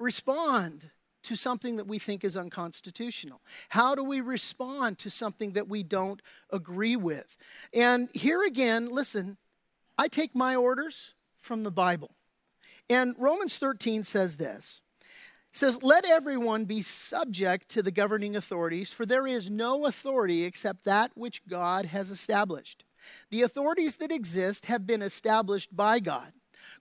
respond 0.00 0.92
to 1.24 1.36
something 1.36 1.76
that 1.76 1.86
we 1.86 1.98
think 1.98 2.24
is 2.24 2.38
unconstitutional? 2.38 3.42
How 3.68 3.94
do 3.94 4.02
we 4.02 4.22
respond 4.22 4.96
to 5.00 5.10
something 5.10 5.52
that 5.52 5.68
we 5.68 5.82
don't 5.82 6.22
agree 6.50 6.96
with? 6.96 7.36
And 7.74 8.08
here 8.14 8.42
again, 8.46 8.88
listen, 8.88 9.36
I 9.98 10.08
take 10.08 10.34
my 10.34 10.56
orders 10.56 11.12
from 11.36 11.64
the 11.64 11.70
Bible. 11.70 12.12
And 12.88 13.14
Romans 13.18 13.58
13 13.58 14.04
says 14.04 14.38
this. 14.38 14.80
Says, 15.58 15.82
Let 15.82 16.08
everyone 16.08 16.66
be 16.66 16.82
subject 16.82 17.68
to 17.70 17.82
the 17.82 17.90
governing 17.90 18.36
authorities, 18.36 18.92
for 18.92 19.04
there 19.04 19.26
is 19.26 19.50
no 19.50 19.86
authority 19.86 20.44
except 20.44 20.84
that 20.84 21.10
which 21.16 21.44
God 21.48 21.86
has 21.86 22.12
established. 22.12 22.84
The 23.30 23.42
authorities 23.42 23.96
that 23.96 24.12
exist 24.12 24.66
have 24.66 24.86
been 24.86 25.02
established 25.02 25.74
by 25.74 25.98
God. 25.98 26.32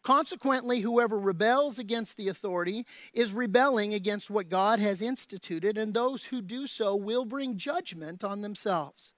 Consequently, 0.03 0.81
whoever 0.81 1.17
rebels 1.17 1.79
against 1.79 2.17
the 2.17 2.27
authority 2.27 2.85
is 3.15 3.33
rebelling 3.33 3.95
against 3.95 4.29
what 4.29 4.47
God 4.47 4.79
has 4.79 5.01
instituted, 5.01 5.75
and 5.75 5.91
those 5.91 6.25
who 6.25 6.39
do 6.43 6.67
so 6.67 6.95
will 6.95 7.25
bring 7.25 7.57
judgment 7.57 8.23
on 8.23 8.43
themselves. 8.43 9.15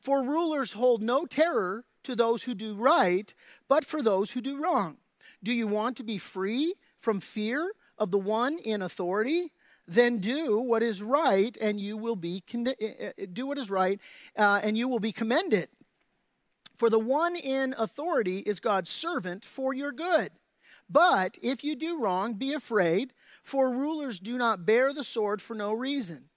For 0.00 0.24
rulers 0.24 0.72
hold 0.72 1.00
no 1.00 1.26
terror 1.26 1.84
to 2.02 2.16
those 2.16 2.42
who 2.42 2.56
do 2.56 2.74
right, 2.74 3.32
but 3.68 3.84
for 3.84 4.02
those 4.02 4.32
who 4.32 4.40
do 4.40 4.60
wrong. 4.60 4.96
Do 5.44 5.52
you 5.52 5.68
want 5.68 5.96
to 5.98 6.02
be 6.02 6.18
free 6.18 6.74
from 6.98 7.20
fear 7.20 7.70
of 7.98 8.10
the 8.10 8.18
one 8.18 8.58
in 8.64 8.82
authority? 8.82 9.52
then 9.88 10.18
do 10.18 10.60
what 10.60 10.82
is 10.82 11.02
right, 11.02 11.56
and 11.60 11.80
you 11.80 11.96
will 11.96 12.16
be 12.16 12.42
con- 12.50 12.66
eh, 12.66 12.72
eh, 12.80 13.12
eh, 13.18 13.26
do 13.32 13.46
what 13.46 13.58
is 13.58 13.70
right, 13.70 14.00
uh, 14.36 14.60
and 14.62 14.76
you 14.76 14.88
will 14.88 14.98
be 14.98 15.12
commended. 15.12 15.68
For 16.76 16.90
the 16.90 16.98
one 16.98 17.36
in 17.36 17.74
authority 17.78 18.38
is 18.38 18.60
God's 18.60 18.90
servant 18.90 19.44
for 19.44 19.72
your 19.72 19.92
good. 19.92 20.30
But 20.90 21.38
if 21.42 21.64
you 21.64 21.74
do 21.74 22.00
wrong, 22.00 22.34
be 22.34 22.52
afraid, 22.52 23.12
for 23.42 23.70
rulers 23.70 24.20
do 24.20 24.36
not 24.36 24.66
bear 24.66 24.92
the 24.92 25.04
sword 25.04 25.40
for 25.40 25.54
no 25.54 25.72
reason. 25.72 26.28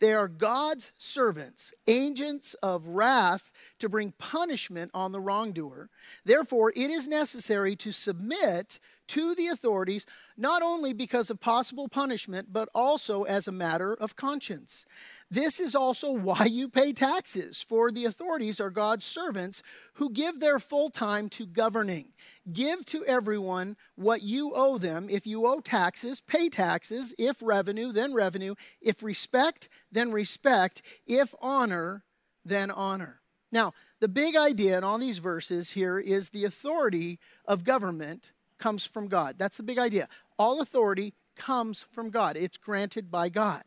They 0.00 0.12
are 0.12 0.28
God's 0.28 0.92
servants, 0.98 1.72
agents 1.86 2.54
of 2.54 2.86
wrath 2.86 3.52
to 3.78 3.88
bring 3.88 4.12
punishment 4.12 4.90
on 4.92 5.12
the 5.12 5.20
wrongdoer. 5.20 5.88
Therefore, 6.24 6.72
it 6.74 6.90
is 6.90 7.06
necessary 7.06 7.76
to 7.76 7.92
submit 7.92 8.80
to 9.08 9.34
the 9.34 9.46
authorities, 9.46 10.06
not 10.36 10.62
only 10.62 10.92
because 10.92 11.30
of 11.30 11.40
possible 11.40 11.88
punishment, 11.88 12.52
but 12.52 12.68
also 12.74 13.22
as 13.22 13.46
a 13.46 13.52
matter 13.52 13.94
of 13.94 14.16
conscience. 14.16 14.84
This 15.30 15.60
is 15.60 15.74
also 15.74 16.12
why 16.12 16.44
you 16.44 16.68
pay 16.68 16.92
taxes, 16.92 17.62
for 17.62 17.90
the 17.90 18.04
authorities 18.04 18.60
are 18.60 18.70
God's 18.70 19.06
servants 19.06 19.62
who 19.94 20.10
give 20.10 20.40
their 20.40 20.58
full 20.58 20.90
time 20.90 21.28
to 21.30 21.46
governing. 21.46 22.12
Give 22.52 22.84
to 22.86 23.04
everyone 23.04 23.76
what 23.96 24.22
you 24.22 24.52
owe 24.54 24.78
them. 24.78 25.08
If 25.10 25.26
you 25.26 25.46
owe 25.46 25.60
taxes, 25.60 26.20
pay 26.20 26.48
taxes. 26.48 27.14
If 27.18 27.42
revenue, 27.42 27.92
then 27.92 28.12
revenue. 28.12 28.54
If 28.80 29.02
respect, 29.02 29.68
then 29.90 30.12
respect. 30.12 30.82
If 31.06 31.34
honor, 31.40 32.04
then 32.44 32.70
honor. 32.70 33.20
Now, 33.50 33.72
the 34.00 34.08
big 34.08 34.36
idea 34.36 34.76
in 34.76 34.84
all 34.84 34.98
these 34.98 35.18
verses 35.18 35.70
here 35.70 35.98
is 35.98 36.28
the 36.28 36.44
authority 36.44 37.18
of 37.46 37.64
government 37.64 38.32
comes 38.58 38.86
from 38.86 39.08
God. 39.08 39.36
That's 39.38 39.56
the 39.56 39.62
big 39.62 39.78
idea. 39.78 40.08
All 40.38 40.60
authority 40.60 41.14
comes 41.36 41.86
from 41.92 42.10
God, 42.10 42.36
it's 42.36 42.56
granted 42.56 43.10
by 43.10 43.28
God. 43.28 43.62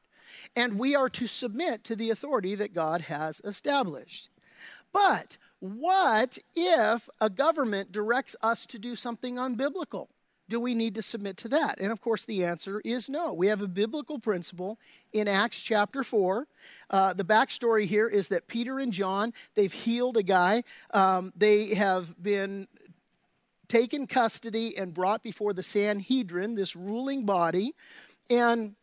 And 0.56 0.78
we 0.78 0.96
are 0.96 1.10
to 1.10 1.28
submit 1.28 1.84
to 1.86 1.96
the 1.96 2.10
authority 2.10 2.56
that 2.56 2.74
God 2.74 3.02
has 3.02 3.42
established. 3.44 4.30
But 4.94 5.38
what 5.60 6.38
if 6.56 7.10
a 7.20 7.30
government 7.30 7.92
directs 7.92 8.36
us 8.42 8.66
to 8.68 8.80
do 8.80 8.96
something 8.96 9.36
unbiblical? 9.36 10.08
Do 10.50 10.62
we 10.62 10.76
need 10.76 10.96
to 10.96 11.02
submit 11.02 11.36
to 11.38 11.50
that? 11.50 11.80
And 11.80 11.92
of 11.92 12.00
course, 12.00 12.24
the 12.24 12.46
answer 12.46 12.82
is 12.86 13.10
no. 13.10 13.34
We 13.34 13.48
have 13.48 13.62
a 13.62 13.68
biblical 13.68 14.18
principle 14.18 14.80
in 15.12 15.28
Acts 15.28 15.62
chapter 15.62 16.04
4. 16.04 16.48
Uh, 16.90 17.14
the 17.14 17.26
backstory 17.26 17.86
here 17.86 18.08
is 18.08 18.30
that 18.30 18.48
Peter 18.48 18.80
and 18.80 18.94
John, 18.94 19.34
they've 19.56 19.74
healed 19.74 20.16
a 20.16 20.24
guy. 20.24 20.64
Um, 20.94 21.34
they 21.36 21.76
have 21.76 22.22
been 22.22 22.68
taken 23.68 24.08
custody 24.08 24.78
and 24.78 24.94
brought 24.94 25.24
before 25.24 25.54
the 25.54 25.64
Sanhedrin, 25.64 26.56
this 26.56 26.76
ruling 26.76 27.26
body. 27.26 27.74
And 28.30 28.76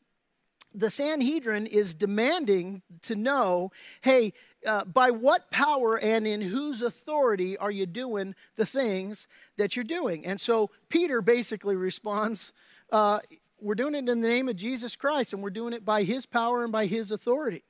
the 0.74 0.90
Sanhedrin 0.90 1.66
is 1.66 1.94
demanding 1.94 2.82
to 3.02 3.14
know 3.14 3.70
hey, 4.02 4.32
uh, 4.66 4.84
by 4.84 5.10
what 5.10 5.50
power 5.50 5.98
and 5.98 6.26
in 6.26 6.40
whose 6.40 6.82
authority 6.82 7.56
are 7.56 7.70
you 7.70 7.86
doing 7.86 8.34
the 8.56 8.66
things 8.66 9.28
that 9.56 9.76
you're 9.76 9.84
doing? 9.84 10.24
And 10.26 10.40
so 10.40 10.70
Peter 10.88 11.20
basically 11.20 11.76
responds, 11.76 12.52
uh, 12.90 13.18
We're 13.60 13.74
doing 13.74 13.94
it 13.94 14.08
in 14.08 14.20
the 14.20 14.28
name 14.28 14.48
of 14.48 14.56
Jesus 14.56 14.96
Christ, 14.96 15.32
and 15.32 15.42
we're 15.42 15.50
doing 15.50 15.74
it 15.74 15.84
by 15.84 16.02
his 16.02 16.26
power 16.26 16.64
and 16.64 16.72
by 16.72 16.86
his 16.86 17.10
authority. 17.10 17.62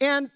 And 0.00 0.30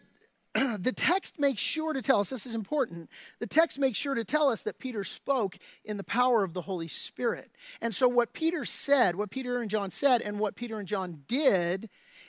the 0.78 0.92
text 0.92 1.38
makes 1.38 1.60
sure 1.60 1.92
to 1.92 2.02
tell 2.02 2.20
us 2.20 2.30
this 2.30 2.46
is 2.46 2.54
important. 2.54 3.08
The 3.38 3.46
text 3.46 3.78
makes 3.78 3.98
sure 3.98 4.14
to 4.14 4.24
tell 4.24 4.48
us 4.48 4.62
that 4.62 4.78
Peter 4.78 5.04
spoke 5.04 5.56
in 5.84 5.96
the 5.96 6.04
power 6.04 6.44
of 6.44 6.52
the 6.52 6.62
Holy 6.62 6.88
Spirit. 6.88 7.50
And 7.80 7.94
so, 7.94 8.06
what 8.06 8.32
Peter 8.32 8.64
said, 8.64 9.16
what 9.16 9.30
Peter 9.30 9.60
and 9.60 9.70
John 9.70 9.90
said, 9.90 10.20
and 10.20 10.38
what 10.38 10.56
Peter 10.56 10.78
and 10.78 10.86
John 10.86 11.22
did, 11.26 11.88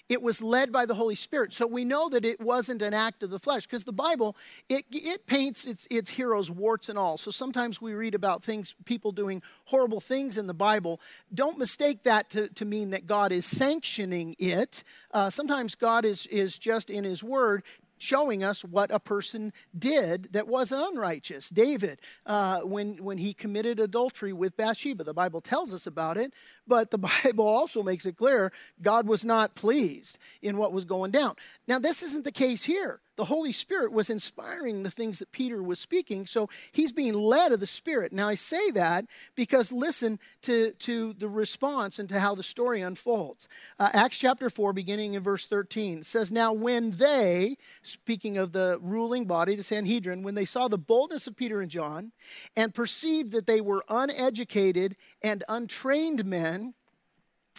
it 0.09 0.21
was 0.21 0.41
led 0.41 0.71
by 0.71 0.85
the 0.85 0.95
Holy 0.95 1.15
Spirit. 1.15 1.53
So 1.53 1.65
we 1.65 1.85
know 1.85 2.09
that 2.09 2.25
it 2.25 2.41
wasn't 2.41 2.81
an 2.81 2.93
act 2.93 3.23
of 3.23 3.29
the 3.29 3.39
flesh 3.39 3.65
because 3.65 3.83
the 3.83 3.93
Bible, 3.93 4.35
it, 4.67 4.83
it 4.91 5.25
paints 5.27 5.65
its, 5.65 5.87
its 5.89 6.09
heroes 6.11 6.51
warts 6.51 6.89
and 6.89 6.97
all. 6.97 7.17
So 7.17 7.31
sometimes 7.31 7.81
we 7.81 7.93
read 7.93 8.13
about 8.13 8.43
things, 8.43 8.75
people 8.85 9.11
doing 9.11 9.41
horrible 9.65 10.01
things 10.01 10.37
in 10.37 10.47
the 10.47 10.53
Bible. 10.53 10.99
Don't 11.33 11.57
mistake 11.57 12.03
that 12.03 12.29
to, 12.31 12.49
to 12.49 12.65
mean 12.65 12.89
that 12.89 13.07
God 13.07 13.31
is 13.31 13.45
sanctioning 13.45 14.35
it. 14.39 14.83
Uh, 15.11 15.29
sometimes 15.29 15.75
God 15.75 16.05
is, 16.05 16.25
is 16.27 16.57
just 16.57 16.89
in 16.89 17.03
His 17.03 17.23
Word 17.23 17.63
showing 18.03 18.43
us 18.43 18.63
what 18.63 18.91
a 18.91 18.99
person 18.99 19.53
did 19.77 20.33
that 20.33 20.47
was 20.47 20.71
unrighteous. 20.71 21.49
David, 21.49 22.01
uh, 22.25 22.59
when, 22.61 22.97
when 23.03 23.17
he 23.17 23.33
committed 23.33 23.79
adultery 23.79 24.33
with 24.33 24.57
Bathsheba, 24.57 25.03
the 25.03 25.13
Bible 25.13 25.41
tells 25.41 25.73
us 25.73 25.87
about 25.87 26.17
it, 26.17 26.33
but 26.67 26.91
the 26.91 26.97
Bible 27.23 27.47
also 27.47 27.83
makes 27.83 28.05
it 28.05 28.17
clear 28.17 28.51
God 28.81 29.07
was 29.07 29.23
not 29.25 29.55
pleased 29.55 30.19
in 30.41 30.57
what 30.57 30.73
was 30.73 30.85
going 30.85 31.11
down. 31.11 31.35
Now, 31.67 31.79
this 31.79 32.03
isn't 32.03 32.25
the 32.25 32.31
case 32.31 32.63
here 32.63 32.99
the 33.15 33.25
Holy 33.25 33.51
Spirit 33.51 33.91
was 33.91 34.09
inspiring 34.09 34.83
the 34.83 34.91
things 34.91 35.19
that 35.19 35.31
Peter 35.31 35.61
was 35.61 35.79
speaking. 35.79 36.25
So 36.25 36.49
he's 36.71 36.91
being 36.91 37.13
led 37.13 37.51
of 37.51 37.59
the 37.59 37.67
Spirit. 37.67 38.11
Now 38.11 38.27
I 38.27 38.35
say 38.35 38.71
that 38.71 39.05
because 39.35 39.71
listen 39.71 40.19
to, 40.43 40.71
to 40.71 41.13
the 41.13 41.29
response 41.29 41.99
and 41.99 42.09
to 42.09 42.19
how 42.19 42.33
the 42.33 42.43
story 42.43 42.81
unfolds. 42.81 43.47
Uh, 43.77 43.89
Acts 43.93 44.17
chapter 44.17 44.49
4, 44.49 44.73
beginning 44.73 45.13
in 45.13 45.21
verse 45.21 45.45
13, 45.45 46.03
says, 46.03 46.31
Now 46.31 46.53
when 46.53 46.91
they, 46.91 47.57
speaking 47.83 48.37
of 48.37 48.51
the 48.51 48.79
ruling 48.81 49.25
body, 49.25 49.55
the 49.55 49.63
Sanhedrin, 49.63 50.23
when 50.23 50.35
they 50.35 50.45
saw 50.45 50.67
the 50.67 50.77
boldness 50.77 51.27
of 51.27 51.35
Peter 51.35 51.61
and 51.61 51.69
John 51.69 52.11
and 52.57 52.73
perceived 52.73 53.31
that 53.33 53.45
they 53.45 53.61
were 53.61 53.85
uneducated 53.89 54.95
and 55.21 55.43
untrained 55.47 56.25
men, 56.25 56.62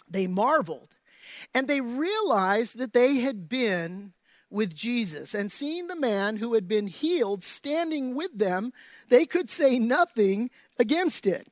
they 0.09 0.27
marveled. 0.27 0.89
And 1.53 1.67
they 1.67 1.81
realized 1.81 2.77
that 2.77 2.93
they 2.93 3.15
had 3.17 3.49
been 3.49 4.13
with 4.49 4.75
Jesus. 4.75 5.33
And 5.33 5.51
seeing 5.51 5.87
the 5.87 5.95
man 5.95 6.37
who 6.37 6.53
had 6.53 6.67
been 6.67 6.87
healed 6.87 7.43
standing 7.43 8.15
with 8.15 8.37
them, 8.37 8.71
they 9.09 9.25
could 9.25 9.49
say 9.49 9.79
nothing 9.79 10.49
against 10.79 11.25
it. 11.25 11.47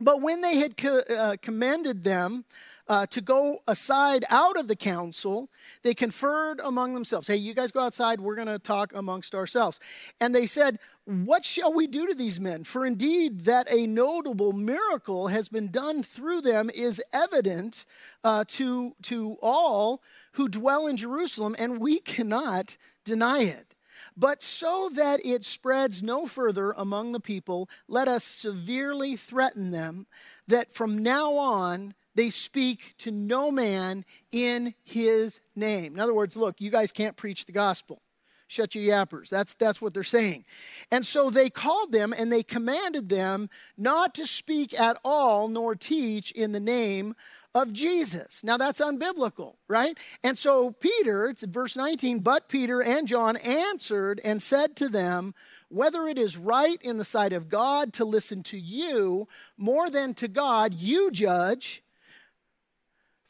But 0.00 0.20
when 0.20 0.40
they 0.40 0.58
had 0.58 0.76
co- 0.76 1.02
uh, 1.08 1.36
commended 1.40 2.04
them 2.04 2.44
uh, 2.88 3.06
to 3.06 3.20
go 3.20 3.62
aside 3.66 4.24
out 4.30 4.58
of 4.58 4.68
the 4.68 4.76
council, 4.76 5.48
they 5.82 5.94
conferred 5.94 6.60
among 6.60 6.94
themselves. 6.94 7.28
Hey, 7.28 7.36
you 7.36 7.54
guys 7.54 7.70
go 7.70 7.80
outside, 7.80 8.20
we're 8.20 8.36
going 8.36 8.48
to 8.48 8.58
talk 8.58 8.92
amongst 8.94 9.34
ourselves. 9.34 9.80
And 10.20 10.34
they 10.34 10.46
said, 10.46 10.78
What 11.04 11.44
shall 11.44 11.72
we 11.72 11.86
do 11.86 12.06
to 12.06 12.14
these 12.14 12.40
men? 12.40 12.64
For 12.64 12.84
indeed, 12.84 13.44
that 13.44 13.66
a 13.70 13.86
notable 13.86 14.52
miracle 14.52 15.28
has 15.28 15.48
been 15.48 15.70
done 15.70 16.02
through 16.02 16.42
them 16.42 16.70
is 16.74 17.02
evident 17.12 17.86
uh, 18.22 18.44
to, 18.48 18.94
to 19.02 19.36
all 19.40 20.02
who 20.32 20.48
dwell 20.48 20.86
in 20.86 20.96
Jerusalem, 20.96 21.56
and 21.58 21.80
we 21.80 22.00
cannot 22.00 22.76
deny 23.04 23.42
it. 23.42 23.74
But 24.16 24.42
so 24.42 24.90
that 24.94 25.24
it 25.24 25.44
spreads 25.44 26.02
no 26.02 26.26
further 26.26 26.72
among 26.72 27.12
the 27.12 27.20
people, 27.20 27.68
let 27.88 28.06
us 28.06 28.24
severely 28.24 29.16
threaten 29.16 29.70
them 29.70 30.06
that 30.46 30.72
from 30.72 31.02
now 31.02 31.34
on 31.34 31.94
they 32.14 32.30
speak 32.30 32.94
to 32.98 33.10
no 33.10 33.50
man 33.50 34.04
in 34.32 34.74
his 34.84 35.40
name. 35.56 35.94
In 35.94 36.00
other 36.00 36.14
words, 36.14 36.36
look, 36.36 36.60
you 36.60 36.70
guys 36.70 36.92
can't 36.92 37.16
preach 37.16 37.46
the 37.46 37.52
gospel. 37.52 38.00
Shut 38.46 38.74
your 38.74 38.84
yappers. 38.84 39.30
That's, 39.30 39.54
that's 39.54 39.80
what 39.80 39.94
they're 39.94 40.04
saying. 40.04 40.44
And 40.90 41.04
so 41.04 41.30
they 41.30 41.50
called 41.50 41.92
them 41.92 42.14
and 42.16 42.30
they 42.30 42.42
commanded 42.42 43.08
them 43.08 43.48
not 43.76 44.14
to 44.16 44.26
speak 44.26 44.78
at 44.78 44.98
all 45.04 45.48
nor 45.48 45.74
teach 45.74 46.30
in 46.32 46.52
the 46.52 46.60
name 46.60 47.14
of 47.54 47.72
Jesus. 47.72 48.44
Now 48.44 48.56
that's 48.56 48.80
unbiblical, 48.80 49.54
right? 49.68 49.96
And 50.22 50.36
so 50.36 50.72
Peter, 50.72 51.26
it's 51.26 51.44
verse 51.44 51.76
19, 51.76 52.18
but 52.18 52.48
Peter 52.48 52.82
and 52.82 53.08
John 53.08 53.36
answered 53.38 54.20
and 54.24 54.42
said 54.42 54.76
to 54.76 54.88
them, 54.88 55.34
whether 55.68 56.06
it 56.06 56.18
is 56.18 56.36
right 56.36 56.78
in 56.82 56.98
the 56.98 57.04
sight 57.04 57.32
of 57.32 57.48
God 57.48 57.92
to 57.94 58.04
listen 58.04 58.42
to 58.44 58.58
you 58.58 59.26
more 59.56 59.90
than 59.90 60.14
to 60.14 60.28
God, 60.28 60.74
you 60.74 61.10
judge. 61.10 61.82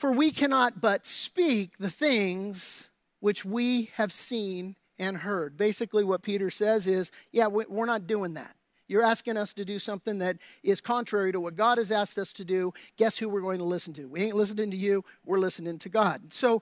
For 0.04 0.12
we 0.12 0.32
cannot 0.32 0.82
but 0.82 1.06
speak 1.06 1.78
the 1.78 1.88
things 1.88 2.90
which 3.20 3.42
we 3.42 3.84
have 3.94 4.12
seen 4.12 4.76
and 4.98 5.16
heard. 5.16 5.56
Basically, 5.56 6.04
what 6.04 6.20
Peter 6.20 6.50
says 6.50 6.86
is, 6.86 7.10
yeah, 7.32 7.46
we're 7.46 7.86
not 7.86 8.06
doing 8.06 8.34
that. 8.34 8.54
You're 8.86 9.02
asking 9.02 9.38
us 9.38 9.54
to 9.54 9.64
do 9.64 9.78
something 9.78 10.18
that 10.18 10.36
is 10.62 10.82
contrary 10.82 11.32
to 11.32 11.40
what 11.40 11.56
God 11.56 11.78
has 11.78 11.90
asked 11.90 12.18
us 12.18 12.34
to 12.34 12.44
do. 12.44 12.74
Guess 12.98 13.16
who 13.16 13.30
we're 13.30 13.40
going 13.40 13.60
to 13.60 13.64
listen 13.64 13.94
to? 13.94 14.04
We 14.04 14.20
ain't 14.20 14.36
listening 14.36 14.70
to 14.72 14.76
you, 14.76 15.06
we're 15.24 15.38
listening 15.38 15.78
to 15.78 15.88
God. 15.88 16.34
So 16.34 16.60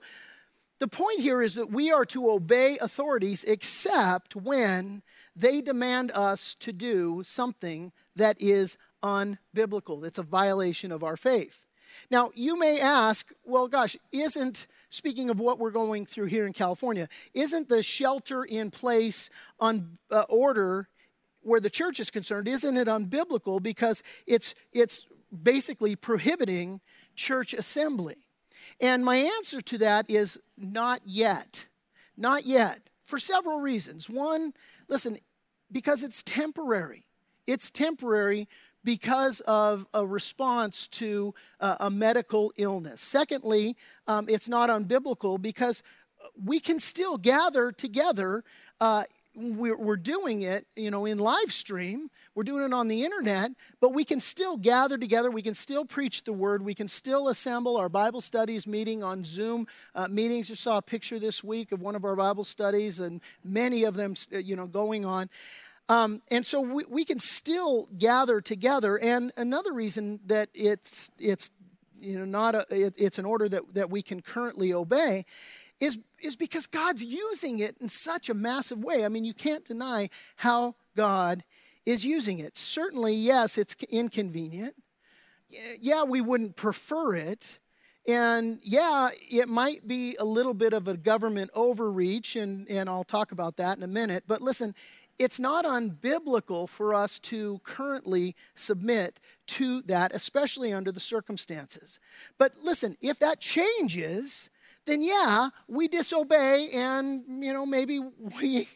the 0.79 0.87
point 0.87 1.19
here 1.19 1.41
is 1.41 1.55
that 1.55 1.69
we 1.69 1.91
are 1.91 2.05
to 2.05 2.31
obey 2.31 2.77
authorities 2.79 3.43
except 3.43 4.37
when 4.37 5.03
they 5.35 5.59
demand 5.59 6.11
us 6.11 6.55
to 6.61 6.71
do 6.71 7.23
something 7.25 7.91
that 8.15 8.41
is 8.41 8.77
unbiblical. 9.03 10.05
It's 10.05 10.17
a 10.17 10.23
violation 10.23 10.93
of 10.93 11.03
our 11.03 11.17
faith. 11.17 11.62
Now, 12.09 12.31
you 12.35 12.57
may 12.57 12.79
ask, 12.79 13.31
well, 13.43 13.67
gosh, 13.67 13.95
isn't, 14.11 14.67
speaking 14.89 15.29
of 15.29 15.39
what 15.39 15.59
we're 15.59 15.71
going 15.71 16.05
through 16.05 16.27
here 16.27 16.45
in 16.45 16.53
California, 16.53 17.07
isn't 17.33 17.69
the 17.69 17.83
shelter 17.83 18.43
in 18.43 18.71
place 18.71 19.29
on 19.59 19.97
uh, 20.11 20.23
order 20.29 20.87
where 21.41 21.59
the 21.59 21.69
church 21.69 21.99
is 21.99 22.09
concerned, 22.09 22.47
isn't 22.47 22.77
it 22.77 22.87
unbiblical 22.87 23.61
because 23.61 24.01
it's, 24.25 24.55
it's 24.71 25.05
basically 25.41 25.95
prohibiting 25.95 26.79
church 27.15 27.53
assembly? 27.53 28.15
And 28.79 29.03
my 29.03 29.17
answer 29.17 29.61
to 29.61 29.77
that 29.79 30.09
is 30.09 30.39
not 30.57 31.01
yet. 31.05 31.67
Not 32.15 32.45
yet, 32.45 32.79
for 33.05 33.19
several 33.19 33.59
reasons. 33.59 34.09
One, 34.09 34.53
listen, 34.87 35.17
because 35.71 36.03
it's 36.03 36.21
temporary. 36.23 37.05
It's 37.47 37.71
temporary 37.71 38.47
because 38.83 39.39
of 39.41 39.85
a 39.93 40.05
response 40.05 40.87
to 40.87 41.33
uh, 41.59 41.77
a 41.79 41.89
medical 41.89 42.51
illness. 42.57 43.01
Secondly, 43.01 43.75
um, 44.07 44.25
it's 44.29 44.49
not 44.49 44.69
unbiblical 44.69 45.41
because 45.41 45.83
we 46.43 46.59
can 46.59 46.79
still 46.79 47.17
gather 47.17 47.71
together. 47.71 48.43
Uh, 48.79 49.03
we're, 49.35 49.77
we're 49.77 49.97
doing 49.97 50.43
it, 50.43 50.67
you 50.75 50.91
know, 50.91 51.05
in 51.05 51.17
live 51.17 51.51
stream. 51.51 52.09
We're 52.35 52.43
doing 52.43 52.65
it 52.65 52.73
on 52.73 52.87
the 52.87 53.03
internet, 53.03 53.51
but 53.79 53.93
we 53.93 54.05
can 54.05 54.19
still 54.19 54.57
gather 54.57 54.97
together. 54.97 55.31
We 55.31 55.41
can 55.41 55.55
still 55.55 55.85
preach 55.85 56.23
the 56.23 56.33
word. 56.33 56.63
We 56.63 56.75
can 56.75 56.87
still 56.87 57.29
assemble 57.29 57.77
our 57.77 57.89
Bible 57.89 58.21
studies 58.21 58.67
meeting 58.67 59.03
on 59.03 59.23
Zoom 59.23 59.67
uh, 59.95 60.07
meetings. 60.07 60.49
You 60.49 60.55
saw 60.55 60.77
a 60.77 60.81
picture 60.81 61.19
this 61.19 61.43
week 61.43 61.71
of 61.71 61.81
one 61.81 61.95
of 61.95 62.05
our 62.05 62.15
Bible 62.15 62.43
studies, 62.43 62.99
and 62.99 63.21
many 63.43 63.83
of 63.83 63.95
them, 63.95 64.15
you 64.31 64.55
know, 64.55 64.67
going 64.67 65.05
on. 65.05 65.29
Um, 65.89 66.21
and 66.31 66.45
so 66.45 66.61
we, 66.61 66.83
we 66.89 67.05
can 67.05 67.19
still 67.19 67.89
gather 67.97 68.41
together. 68.41 68.97
And 68.97 69.31
another 69.35 69.73
reason 69.73 70.19
that 70.25 70.49
it's, 70.53 71.11
it's 71.19 71.49
you 71.99 72.17
know, 72.17 72.25
not 72.25 72.55
a, 72.55 72.65
it, 72.69 72.93
it's 72.97 73.17
an 73.17 73.25
order 73.25 73.49
that, 73.49 73.73
that 73.73 73.89
we 73.89 74.01
can 74.01 74.21
currently 74.21 74.73
obey 74.73 75.25
is, 75.79 75.99
is 76.21 76.35
because 76.35 76.67
God's 76.67 77.03
using 77.03 77.59
it 77.59 77.75
in 77.81 77.89
such 77.89 78.29
a 78.29 78.33
massive 78.33 78.83
way. 78.83 79.03
I 79.03 79.09
mean, 79.09 79.25
you 79.25 79.33
can't 79.33 79.65
deny 79.65 80.09
how 80.37 80.75
God 80.95 81.43
is 81.85 82.05
using 82.05 82.39
it. 82.39 82.57
Certainly, 82.57 83.15
yes, 83.15 83.57
it's 83.57 83.75
inconvenient. 83.89 84.75
Yeah, 85.81 86.03
we 86.03 86.21
wouldn't 86.21 86.55
prefer 86.55 87.15
it. 87.15 87.59
And 88.07 88.59
yeah, 88.63 89.09
it 89.29 89.47
might 89.47 89.87
be 89.87 90.15
a 90.19 90.25
little 90.25 90.53
bit 90.53 90.73
of 90.73 90.87
a 90.87 90.97
government 90.97 91.51
overreach, 91.53 92.35
and, 92.35 92.67
and 92.69 92.89
I'll 92.89 93.05
talk 93.05 93.31
about 93.31 93.57
that 93.57 93.77
in 93.77 93.83
a 93.83 93.87
minute. 93.87 94.25
But 94.27 94.41
listen, 94.41 94.75
it's 95.19 95.39
not 95.39 95.65
unbiblical 95.65 96.67
for 96.67 96.93
us 96.93 97.19
to 97.19 97.59
currently 97.63 98.35
submit 98.55 99.19
to 99.47 99.81
that, 99.83 100.13
especially 100.13 100.73
under 100.73 100.91
the 100.91 100.99
circumstances. 100.99 101.99
But 102.37 102.53
listen, 102.61 102.97
if 103.01 103.19
that 103.19 103.39
changes, 103.39 104.49
then 104.85 105.01
yeah, 105.01 105.49
we 105.67 105.87
disobey 105.87 106.69
and, 106.73 107.23
you 107.43 107.53
know, 107.53 107.65
maybe 107.65 107.99
we 108.41 108.67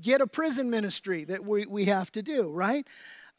get 0.00 0.20
a 0.20 0.26
prison 0.26 0.70
ministry 0.70 1.24
that 1.24 1.44
we, 1.44 1.66
we 1.66 1.86
have 1.86 2.12
to 2.12 2.22
do, 2.22 2.50
right? 2.50 2.86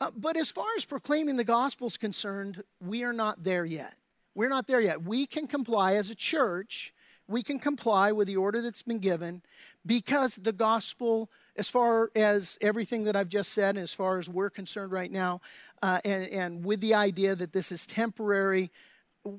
Uh, 0.01 0.11
but 0.17 0.35
as 0.35 0.51
far 0.51 0.67
as 0.77 0.85
proclaiming 0.85 1.37
the 1.37 1.43
gospel 1.43 1.87
is 1.87 1.97
concerned, 1.97 2.63
we 2.81 3.03
are 3.03 3.13
not 3.13 3.43
there 3.43 3.65
yet. 3.65 3.93
We're 4.33 4.49
not 4.49 4.67
there 4.67 4.81
yet. 4.81 5.03
We 5.03 5.25
can 5.25 5.47
comply 5.47 5.95
as 5.95 6.09
a 6.09 6.15
church, 6.15 6.93
we 7.27 7.41
can 7.41 7.59
comply 7.59 8.11
with 8.11 8.27
the 8.27 8.35
order 8.35 8.61
that's 8.61 8.83
been 8.83 8.99
given 8.99 9.41
because 9.85 10.35
the 10.35 10.51
gospel 10.51 11.29
as 11.57 11.69
far 11.69 12.09
as 12.15 12.57
everything 12.61 13.05
that 13.05 13.15
I've 13.15 13.29
just 13.29 13.53
said, 13.53 13.75
and 13.75 13.83
as 13.83 13.93
far 13.93 14.19
as 14.19 14.27
we're 14.29 14.49
concerned 14.49 14.91
right 14.91 15.11
now, 15.11 15.41
uh, 15.81 15.99
and, 16.03 16.27
and 16.29 16.65
with 16.65 16.81
the 16.81 16.93
idea 16.93 17.35
that 17.35 17.53
this 17.53 17.71
is 17.71 17.87
temporary, 17.87 18.71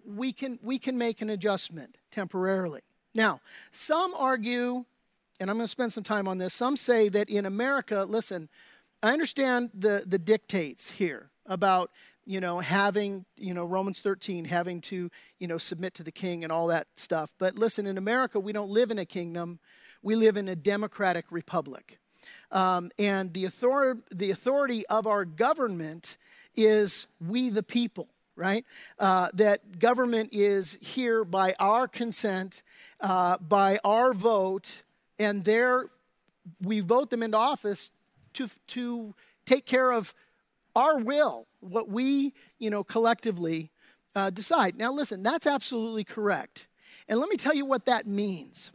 we 0.04 0.32
can, 0.32 0.58
we 0.62 0.78
can 0.78 0.98
make 0.98 1.20
an 1.20 1.30
adjustment 1.30 1.96
temporarily. 2.10 2.80
Now, 3.14 3.40
some 3.70 4.14
argue, 4.18 4.84
and 5.40 5.50
I'm 5.50 5.56
going 5.56 5.64
to 5.64 5.68
spend 5.68 5.92
some 5.92 6.04
time 6.04 6.28
on 6.28 6.38
this, 6.38 6.54
some 6.54 6.76
say 6.76 7.08
that 7.10 7.30
in 7.30 7.46
America, 7.46 8.06
listen, 8.08 8.48
I 9.02 9.12
understand 9.12 9.70
the, 9.74 10.04
the 10.06 10.18
dictates 10.18 10.90
here 10.90 11.30
about 11.46 11.90
you 12.28 12.40
know 12.40 12.58
having 12.58 13.24
you 13.36 13.54
know 13.54 13.64
romans 13.64 14.00
13 14.00 14.46
having 14.46 14.80
to 14.80 15.08
you 15.38 15.46
know 15.46 15.58
submit 15.58 15.94
to 15.94 16.02
the 16.02 16.10
king 16.10 16.42
and 16.42 16.52
all 16.52 16.66
that 16.66 16.88
stuff. 16.96 17.32
But 17.38 17.54
listen 17.56 17.86
in 17.86 17.96
america 17.96 18.40
we 18.40 18.52
don't 18.52 18.70
live 18.70 18.90
in 18.90 18.98
a 18.98 19.04
kingdom. 19.04 19.60
We 20.02 20.16
live 20.16 20.36
in 20.36 20.48
a 20.48 20.56
democratic 20.56 21.26
republic 21.30 22.00
um, 22.50 22.90
and 22.98 23.32
the, 23.32 23.46
author- 23.46 24.02
the 24.14 24.30
authority 24.30 24.86
of 24.86 25.06
our 25.06 25.24
government 25.24 26.16
is 26.54 27.06
we 27.20 27.50
the 27.50 27.62
people, 27.62 28.08
right? 28.34 28.64
Uh, 28.98 29.28
that 29.34 29.78
government 29.78 30.30
is 30.32 30.78
here 30.80 31.24
by 31.24 31.54
our 31.58 31.88
consent, 31.88 32.62
uh, 33.00 33.36
by 33.38 33.78
our 33.84 34.14
vote, 34.14 34.82
and 35.18 35.44
there 35.44 35.86
we 36.62 36.80
vote 36.80 37.10
them 37.10 37.22
into 37.22 37.36
office 37.36 37.90
to, 38.34 38.48
to 38.68 39.14
take 39.44 39.66
care 39.66 39.92
of 39.92 40.14
our 40.74 40.98
will, 40.98 41.46
what 41.60 41.88
we, 41.88 42.34
you 42.58 42.70
know, 42.70 42.84
collectively 42.84 43.70
uh, 44.14 44.30
decide. 44.30 44.76
Now, 44.76 44.92
listen, 44.92 45.22
that's 45.22 45.46
absolutely 45.46 46.04
correct. 46.04 46.68
And 47.08 47.18
let 47.18 47.28
me 47.28 47.36
tell 47.36 47.54
you 47.54 47.64
what 47.64 47.86
that 47.86 48.06
means. 48.06 48.72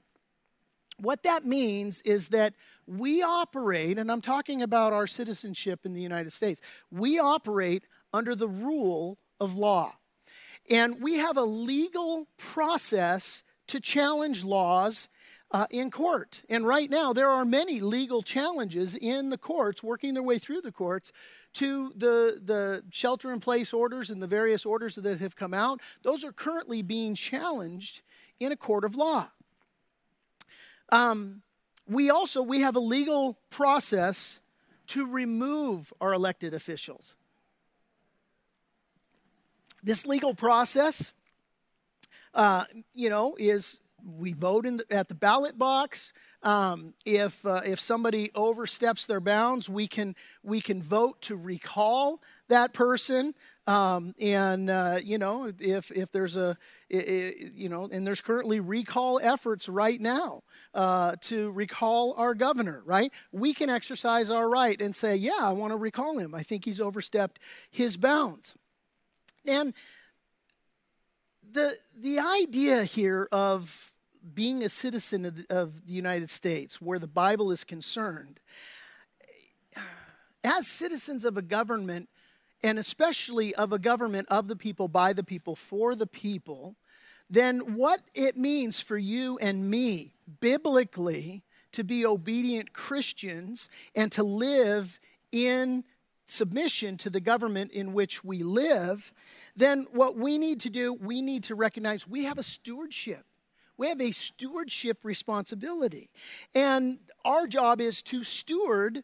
What 0.97 1.23
that 1.23 1.45
means 1.45 2.01
is 2.01 2.29
that 2.29 2.53
we 2.97 3.23
operate, 3.23 3.97
and 3.97 4.11
I'm 4.11 4.21
talking 4.21 4.61
about 4.61 4.91
our 4.91 5.07
citizenship 5.07 5.85
in 5.85 5.93
the 5.93 6.01
United 6.01 6.31
States, 6.31 6.61
we 6.91 7.19
operate 7.19 7.85
under 8.11 8.35
the 8.35 8.49
rule 8.49 9.17
of 9.39 9.55
law. 9.55 9.95
And 10.69 11.01
we 11.01 11.17
have 11.17 11.37
a 11.37 11.43
legal 11.43 12.27
process 12.37 13.43
to 13.67 13.79
challenge 13.79 14.43
laws 14.43 15.09
uh, 15.51 15.67
in 15.71 15.89
court. 15.89 16.43
And 16.49 16.65
right 16.65 16.89
now, 16.89 17.13
there 17.13 17.29
are 17.29 17.45
many 17.45 17.79
legal 17.79 18.21
challenges 18.21 18.95
in 18.95 19.29
the 19.29 19.37
courts, 19.37 19.81
working 19.81 20.13
their 20.13 20.23
way 20.23 20.37
through 20.37 20.61
the 20.61 20.71
courts 20.71 21.11
to 21.53 21.93
the, 21.95 22.41
the 22.43 22.83
shelter 22.91 23.31
in 23.31 23.39
place 23.39 23.73
orders 23.73 24.09
and 24.09 24.21
the 24.21 24.27
various 24.27 24.65
orders 24.65 24.95
that 24.95 25.19
have 25.19 25.35
come 25.35 25.53
out. 25.53 25.81
Those 26.03 26.23
are 26.23 26.31
currently 26.31 26.81
being 26.81 27.15
challenged 27.15 28.01
in 28.39 28.51
a 28.51 28.57
court 28.57 28.85
of 28.85 28.95
law. 28.95 29.29
Um, 30.89 31.41
we 31.87 32.09
also 32.09 32.41
we 32.41 32.61
have 32.61 32.75
a 32.75 32.79
legal 32.79 33.37
process 33.49 34.39
to 34.87 35.05
remove 35.05 35.93
our 36.01 36.13
elected 36.13 36.53
officials. 36.53 37.15
This 39.83 40.05
legal 40.05 40.35
process, 40.35 41.13
uh, 42.33 42.65
you 42.93 43.09
know, 43.09 43.35
is 43.37 43.81
we 44.17 44.33
vote 44.33 44.65
in 44.65 44.77
the, 44.77 44.85
at 44.91 45.07
the 45.07 45.15
ballot 45.15 45.57
box. 45.57 46.13
Um, 46.43 46.93
if 47.05 47.45
uh, 47.45 47.61
if 47.65 47.79
somebody 47.79 48.31
oversteps 48.33 49.05
their 49.05 49.19
bounds, 49.19 49.69
we 49.69 49.87
can 49.87 50.15
we 50.43 50.59
can 50.59 50.81
vote 50.81 51.21
to 51.23 51.35
recall 51.35 52.21
that 52.47 52.73
person. 52.73 53.35
Um, 53.67 54.13
and 54.19 54.69
uh, 54.69 54.97
you 55.03 55.17
know, 55.17 55.51
if 55.59 55.91
if 55.91 56.11
there's 56.11 56.35
a 56.35 56.57
you 56.89 57.69
know, 57.69 57.87
and 57.91 58.05
there's 58.05 58.21
currently 58.21 58.59
recall 58.59 59.19
efforts 59.21 59.69
right 59.69 60.01
now 60.01 60.43
uh, 60.73 61.15
to 61.21 61.51
recall 61.51 62.13
our 62.17 62.33
governor, 62.33 62.81
right? 62.85 63.11
We 63.31 63.53
can 63.53 63.69
exercise 63.69 64.29
our 64.29 64.49
right 64.49 64.81
and 64.81 64.95
say, 64.95 65.15
yeah, 65.15 65.39
I 65.39 65.51
want 65.51 65.71
to 65.71 65.77
recall 65.77 66.17
him. 66.17 66.33
I 66.35 66.43
think 66.43 66.65
he's 66.65 66.81
overstepped 66.81 67.39
his 67.69 67.97
bounds. 67.97 68.55
And 69.47 69.73
the, 71.49 71.73
the 71.97 72.19
idea 72.19 72.83
here 72.83 73.27
of 73.31 73.91
being 74.33 74.63
a 74.63 74.69
citizen 74.69 75.25
of 75.25 75.35
the, 75.35 75.55
of 75.55 75.87
the 75.87 75.93
United 75.93 76.29
States, 76.29 76.81
where 76.81 76.99
the 76.99 77.07
Bible 77.07 77.51
is 77.51 77.63
concerned, 77.63 78.39
as 80.43 80.67
citizens 80.67 81.25
of 81.25 81.37
a 81.37 81.41
government, 81.41 82.09
and 82.63 82.77
especially 82.77 83.53
of 83.55 83.73
a 83.73 83.79
government 83.79 84.27
of 84.29 84.47
the 84.47 84.55
people, 84.55 84.87
by 84.87 85.13
the 85.13 85.23
people, 85.23 85.55
for 85.55 85.95
the 85.95 86.07
people, 86.07 86.75
then 87.29 87.75
what 87.75 88.01
it 88.13 88.37
means 88.37 88.81
for 88.81 88.97
you 88.97 89.37
and 89.39 89.69
me 89.69 90.13
biblically 90.39 91.43
to 91.71 91.83
be 91.83 92.05
obedient 92.05 92.73
Christians 92.73 93.69
and 93.95 94.11
to 94.11 94.23
live 94.23 94.99
in 95.31 95.83
submission 96.27 96.97
to 96.97 97.09
the 97.09 97.19
government 97.19 97.71
in 97.71 97.93
which 97.93 98.23
we 98.23 98.43
live, 98.43 99.11
then 99.55 99.85
what 99.91 100.15
we 100.15 100.37
need 100.37 100.59
to 100.61 100.69
do, 100.69 100.93
we 100.93 101.21
need 101.21 101.43
to 101.43 101.55
recognize 101.55 102.07
we 102.07 102.25
have 102.25 102.37
a 102.37 102.43
stewardship. 102.43 103.25
We 103.77 103.87
have 103.89 104.01
a 104.01 104.11
stewardship 104.11 104.99
responsibility. 105.03 106.11
And 106.53 106.99
our 107.25 107.47
job 107.47 107.81
is 107.81 108.01
to 108.03 108.23
steward 108.23 109.03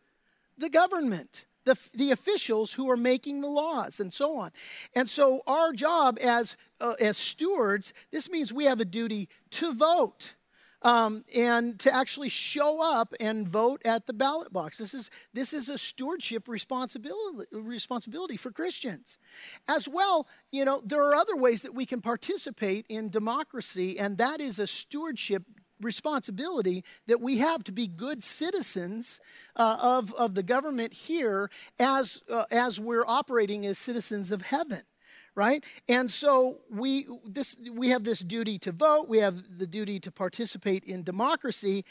the 0.57 0.69
government 0.69 1.46
the, 1.67 1.77
the 1.93 2.11
officials 2.11 2.73
who 2.73 2.89
are 2.89 2.97
making 2.97 3.41
the 3.41 3.49
laws 3.49 3.99
and 3.99 4.13
so 4.13 4.39
on. 4.39 4.51
And 4.95 5.07
so, 5.07 5.41
our 5.45 5.73
job 5.73 6.17
as, 6.23 6.55
uh, 6.81 6.93
as 6.99 7.17
stewards, 7.17 7.93
this 8.11 8.29
means 8.31 8.51
we 8.51 8.65
have 8.65 8.79
a 8.79 8.85
duty 8.85 9.29
to 9.51 9.73
vote. 9.73 10.33
Um, 10.83 11.25
and 11.35 11.79
to 11.79 11.93
actually 11.93 12.29
show 12.29 12.83
up 12.83 13.15
and 13.19 13.47
vote 13.47 13.81
at 13.83 14.05
the 14.05 14.13
ballot 14.13 14.53
box. 14.53 14.77
This 14.77 14.93
is, 14.93 15.09
this 15.33 15.51
is 15.51 15.69
a 15.69 15.77
stewardship 15.77 16.47
responsibility, 16.47 17.47
responsibility 17.51 18.37
for 18.37 18.51
Christians. 18.51 19.17
As 19.67 19.89
well, 19.89 20.27
you 20.51 20.65
know, 20.65 20.79
there 20.85 21.03
are 21.03 21.15
other 21.15 21.35
ways 21.35 21.63
that 21.63 21.73
we 21.73 21.87
can 21.87 21.99
participate 21.99 22.85
in 22.89 23.09
democracy, 23.09 23.97
and 23.97 24.19
that 24.19 24.39
is 24.39 24.59
a 24.59 24.67
stewardship 24.67 25.43
responsibility 25.81 26.83
that 27.07 27.21
we 27.21 27.37
have 27.37 27.63
to 27.65 27.71
be 27.71 27.87
good 27.87 28.23
citizens 28.23 29.19
uh, 29.55 29.77
of, 29.81 30.13
of 30.13 30.35
the 30.35 30.43
government 30.43 30.93
here 30.93 31.49
as, 31.79 32.23
uh, 32.31 32.45
as 32.51 32.79
we're 32.79 33.05
operating 33.07 33.65
as 33.65 33.77
citizens 33.77 34.31
of 34.31 34.41
heaven 34.43 34.81
right? 35.35 35.63
And 35.87 36.09
so 36.09 36.61
we 36.67 37.05
this 37.23 37.55
we 37.71 37.89
have 37.89 38.03
this 38.03 38.21
duty 38.21 38.57
to 38.57 38.71
vote, 38.71 39.07
we 39.07 39.19
have 39.19 39.59
the 39.59 39.67
duty 39.67 39.99
to 39.99 40.11
participate 40.11 40.83
in 40.83 41.03
democracy. 41.03 41.85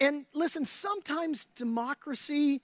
And 0.00 0.26
listen, 0.34 0.64
sometimes 0.64 1.44
democracy 1.54 2.62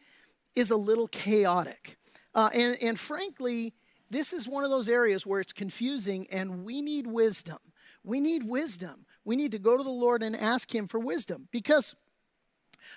is 0.56 0.72
a 0.72 0.76
little 0.76 1.06
chaotic. 1.06 1.96
Uh, 2.34 2.50
and, 2.54 2.76
and 2.82 2.98
frankly, 2.98 3.72
this 4.10 4.32
is 4.32 4.48
one 4.48 4.64
of 4.64 4.70
those 4.70 4.88
areas 4.88 5.26
where 5.26 5.40
it's 5.40 5.52
confusing 5.52 6.26
and 6.32 6.64
we 6.64 6.82
need 6.82 7.06
wisdom. 7.06 7.58
We 8.02 8.20
need 8.20 8.44
wisdom. 8.44 9.06
We 9.30 9.36
need 9.36 9.52
to 9.52 9.60
go 9.60 9.76
to 9.76 9.84
the 9.84 9.90
Lord 9.90 10.24
and 10.24 10.34
ask 10.34 10.74
Him 10.74 10.88
for 10.88 10.98
wisdom 10.98 11.46
because 11.52 11.94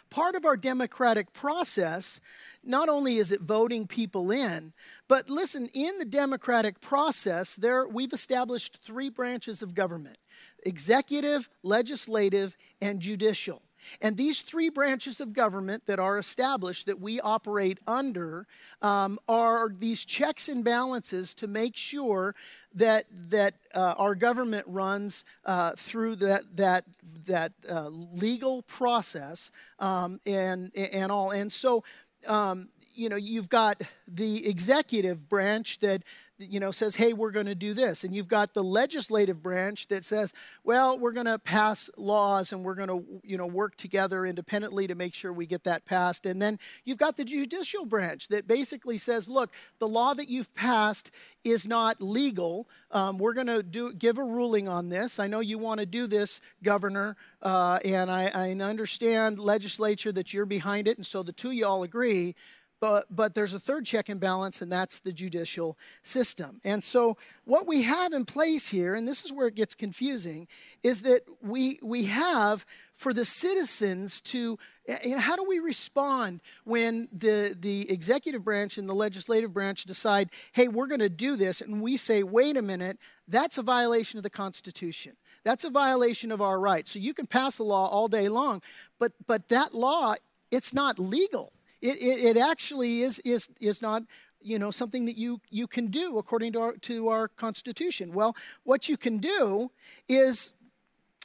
part 0.09 0.33
of 0.33 0.45
our 0.45 0.57
democratic 0.57 1.31
process 1.31 2.19
not 2.63 2.89
only 2.89 3.17
is 3.17 3.31
it 3.31 3.41
voting 3.41 3.85
people 3.85 4.31
in, 4.31 4.73
but 5.07 5.29
listen, 5.29 5.67
in 5.75 5.99
the 5.99 6.05
democratic 6.05 6.81
process, 6.81 7.55
there 7.55 7.87
we've 7.87 8.13
established 8.13 8.79
three 8.83 9.11
branches 9.11 9.61
of 9.61 9.75
government: 9.75 10.17
executive, 10.65 11.51
legislative, 11.61 12.57
and 12.81 12.99
judicial. 12.99 13.61
And 14.01 14.17
these 14.17 14.41
three 14.41 14.69
branches 14.69 15.19
of 15.21 15.33
government 15.33 15.83
that 15.87 15.99
are 15.99 16.17
established 16.17 16.85
that 16.85 16.99
we 16.99 17.19
operate 17.21 17.79
under 17.87 18.47
um, 18.81 19.19
are 19.27 19.69
these 19.69 20.05
checks 20.05 20.49
and 20.49 20.63
balances 20.63 21.33
to 21.35 21.47
make 21.47 21.75
sure 21.75 22.35
that 22.75 23.05
that 23.29 23.53
uh, 23.73 23.93
our 23.97 24.15
government 24.15 24.65
runs 24.67 25.25
uh, 25.45 25.71
through 25.77 26.15
that 26.17 26.43
that 26.57 26.85
that 27.25 27.53
uh, 27.69 27.89
legal 27.89 28.63
process 28.63 29.51
um, 29.79 30.19
and 30.25 30.71
and 30.75 31.11
all. 31.11 31.31
And 31.31 31.51
so 31.51 31.83
um, 32.27 32.69
you 32.95 33.09
know, 33.09 33.15
you've 33.15 33.49
got 33.49 33.81
the 34.07 34.47
executive 34.47 35.27
branch 35.29 35.79
that 35.79 36.03
you 36.49 36.59
know 36.59 36.71
says 36.71 36.95
hey 36.95 37.13
we're 37.13 37.31
going 37.31 37.45
to 37.45 37.55
do 37.55 37.73
this. 37.73 38.03
And 38.03 38.15
you've 38.15 38.27
got 38.27 38.53
the 38.53 38.63
legislative 38.63 39.41
branch 39.41 39.87
that 39.87 40.05
says 40.05 40.33
well 40.63 40.97
we're 40.97 41.11
going 41.11 41.25
to 41.25 41.39
pass 41.39 41.89
laws 41.97 42.51
and 42.51 42.63
we're 42.63 42.75
going 42.75 42.89
to 42.89 43.03
you 43.23 43.37
know 43.37 43.47
work 43.47 43.75
together 43.75 44.25
independently 44.25 44.87
to 44.87 44.95
make 44.95 45.13
sure 45.13 45.31
we 45.33 45.45
get 45.45 45.63
that 45.63 45.85
passed. 45.85 46.25
And 46.25 46.41
then 46.41 46.59
you've 46.85 46.97
got 46.97 47.17
the 47.17 47.25
judicial 47.25 47.85
branch 47.85 48.27
that 48.29 48.47
basically 48.47 48.97
says 48.97 49.29
look 49.29 49.51
the 49.79 49.87
law 49.87 50.13
that 50.13 50.29
you've 50.29 50.53
passed 50.55 51.11
is 51.43 51.67
not 51.67 52.01
legal. 52.01 52.67
Um, 52.91 53.17
we're 53.17 53.33
going 53.33 53.47
to 53.47 53.63
do 53.63 53.93
give 53.93 54.17
a 54.17 54.23
ruling 54.23 54.67
on 54.67 54.89
this. 54.89 55.19
I 55.19 55.27
know 55.27 55.39
you 55.39 55.57
want 55.57 55.79
to 55.79 55.85
do 55.85 56.07
this 56.07 56.41
governor 56.63 57.17
uh, 57.41 57.79
and 57.83 58.09
I, 58.09 58.31
I 58.33 58.51
understand 58.51 59.39
legislature 59.39 60.11
that 60.11 60.33
you're 60.33 60.45
behind 60.45 60.87
it 60.87 60.97
and 60.97 61.05
so 61.05 61.23
the 61.23 61.31
two 61.31 61.51
y'all 61.51 61.83
agree 61.83 62.35
but, 62.83 63.05
but 63.09 63.33
there's 63.33 63.53
a 63.53 63.61
third 63.61 63.85
check 63.85 64.09
and 64.09 64.19
balance, 64.19 64.61
and 64.61 64.69
that's 64.69 64.99
the 64.99 65.13
judicial 65.13 65.77
system. 66.03 66.59
And 66.65 66.83
so, 66.83 67.15
what 67.45 67.65
we 67.65 67.83
have 67.83 68.11
in 68.11 68.25
place 68.25 68.67
here, 68.67 68.93
and 68.93 69.07
this 69.07 69.23
is 69.23 69.31
where 69.31 69.47
it 69.47 69.55
gets 69.55 69.73
confusing, 69.73 70.49
is 70.83 71.03
that 71.03 71.21
we, 71.41 71.79
we 71.81 72.03
have 72.03 72.65
for 72.97 73.13
the 73.13 73.23
citizens 73.23 74.19
to 74.19 74.59
you 75.01 75.15
know, 75.15 75.19
how 75.21 75.37
do 75.37 75.45
we 75.45 75.59
respond 75.59 76.41
when 76.65 77.07
the, 77.13 77.55
the 77.57 77.89
executive 77.89 78.43
branch 78.43 78.77
and 78.77 78.89
the 78.89 78.93
legislative 78.93 79.53
branch 79.53 79.85
decide, 79.85 80.29
hey, 80.51 80.67
we're 80.67 80.87
going 80.87 80.99
to 80.99 81.07
do 81.07 81.37
this, 81.37 81.61
and 81.61 81.81
we 81.81 81.95
say, 81.95 82.21
wait 82.21 82.57
a 82.57 82.61
minute, 82.61 82.97
that's 83.29 83.57
a 83.57 83.63
violation 83.63 84.19
of 84.19 84.23
the 84.23 84.29
Constitution. 84.29 85.13
That's 85.45 85.63
a 85.63 85.69
violation 85.69 86.33
of 86.33 86.41
our 86.41 86.59
rights. 86.59 86.91
So 86.91 86.99
you 86.99 87.13
can 87.13 87.27
pass 87.27 87.59
a 87.59 87.63
law 87.63 87.87
all 87.87 88.09
day 88.09 88.27
long, 88.27 88.61
but, 88.99 89.13
but 89.25 89.47
that 89.47 89.73
law, 89.73 90.15
it's 90.51 90.73
not 90.73 90.99
legal. 90.99 91.53
It, 91.83 91.97
it, 92.01 92.37
it 92.37 92.37
actually 92.37 93.01
is, 93.01 93.19
is, 93.19 93.49
is 93.59 93.81
not 93.81 94.03
you 94.41 94.59
know 94.59 94.71
something 94.71 95.05
that 95.05 95.17
you 95.17 95.39
you 95.49 95.67
can 95.67 95.87
do 95.87 96.17
according 96.17 96.53
to 96.53 96.59
our, 96.59 96.75
to 96.77 97.07
our 97.07 97.27
constitution. 97.27 98.13
Well 98.13 98.35
what 98.63 98.89
you 98.89 98.97
can 98.97 99.19
do 99.19 99.71
is 100.07 100.53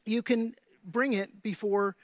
you 0.05 0.23
can 0.23 0.55
bring 0.85 1.13
it 1.13 1.43
before 1.43 1.97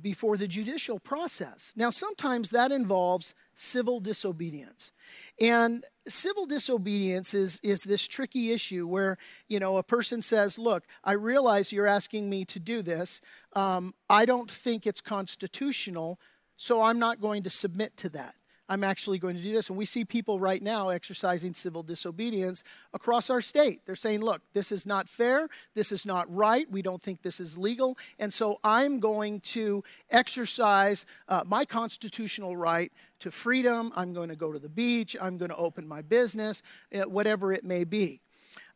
before 0.00 0.36
the 0.36 0.46
judicial 0.46 0.98
process. 0.98 1.72
Now 1.76 1.90
sometimes 1.90 2.50
that 2.50 2.70
involves 2.70 3.34
civil 3.54 4.00
disobedience. 4.00 4.92
And 5.40 5.84
civil 6.06 6.46
disobedience 6.46 7.34
is, 7.34 7.58
is 7.62 7.80
this 7.80 8.06
tricky 8.06 8.52
issue 8.52 8.86
where 8.86 9.16
you 9.48 9.58
know 9.58 9.78
a 9.78 9.82
person 9.82 10.22
says 10.22 10.58
look 10.58 10.84
i 11.02 11.12
realize 11.12 11.72
you're 11.72 11.86
asking 11.86 12.30
me 12.30 12.44
to 12.46 12.58
do 12.58 12.82
this. 12.82 13.20
Um, 13.54 13.94
i 14.08 14.24
don't 14.24 14.50
think 14.50 14.86
it's 14.86 15.00
constitutional 15.00 16.20
so 16.58 16.82
I'm 16.82 16.98
not 16.98 17.20
going 17.20 17.44
to 17.44 17.50
submit 17.50 17.96
to 17.98 18.10
that. 18.10 18.34
I'm 18.68 18.84
actually 18.84 19.18
going 19.18 19.36
to 19.36 19.42
do 19.42 19.52
this. 19.52 19.70
And 19.70 19.78
we 19.78 19.86
see 19.86 20.04
people 20.04 20.38
right 20.38 20.62
now 20.62 20.90
exercising 20.90 21.54
civil 21.54 21.82
disobedience 21.82 22.64
across 22.92 23.30
our 23.30 23.40
state. 23.40 23.80
They're 23.86 23.96
saying, 23.96 24.20
look, 24.20 24.42
this 24.52 24.70
is 24.70 24.84
not 24.84 25.08
fair. 25.08 25.48
This 25.74 25.90
is 25.90 26.04
not 26.04 26.32
right. 26.34 26.70
We 26.70 26.82
don't 26.82 27.02
think 27.02 27.22
this 27.22 27.40
is 27.40 27.56
legal. 27.56 27.96
And 28.18 28.30
so 28.32 28.60
I'm 28.62 29.00
going 29.00 29.40
to 29.40 29.82
exercise 30.10 31.06
uh, 31.28 31.44
my 31.46 31.64
constitutional 31.64 32.56
right 32.56 32.92
to 33.20 33.30
freedom. 33.30 33.90
I'm 33.96 34.12
going 34.12 34.28
to 34.28 34.36
go 34.36 34.52
to 34.52 34.58
the 34.58 34.68
beach. 34.68 35.16
I'm 35.20 35.38
going 35.38 35.50
to 35.50 35.56
open 35.56 35.88
my 35.88 36.02
business, 36.02 36.62
uh, 36.94 37.08
whatever 37.08 37.54
it 37.54 37.64
may 37.64 37.84
be. 37.84 38.20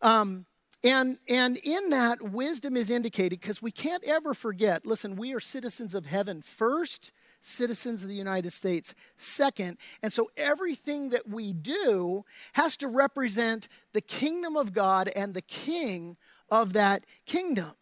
Um, 0.00 0.46
and, 0.84 1.18
and 1.28 1.58
in 1.62 1.90
that, 1.90 2.22
wisdom 2.22 2.76
is 2.76 2.90
indicated 2.90 3.40
because 3.40 3.60
we 3.60 3.70
can't 3.70 4.02
ever 4.04 4.32
forget 4.34 4.86
listen, 4.86 5.16
we 5.16 5.34
are 5.34 5.40
citizens 5.40 5.94
of 5.94 6.06
heaven 6.06 6.40
first 6.40 7.12
citizens 7.42 8.02
of 8.02 8.08
the 8.08 8.14
United 8.14 8.52
States 8.52 8.94
second. 9.16 9.76
And 10.02 10.12
so 10.12 10.30
everything 10.36 11.10
that 11.10 11.28
we 11.28 11.52
do 11.52 12.24
has 12.54 12.76
to 12.78 12.88
represent 12.88 13.68
the 13.92 14.00
kingdom 14.00 14.56
of 14.56 14.72
God 14.72 15.10
and 15.14 15.34
the 15.34 15.42
king 15.42 16.16
of 16.50 16.72
that 16.72 17.04
kingdom. 17.26 17.72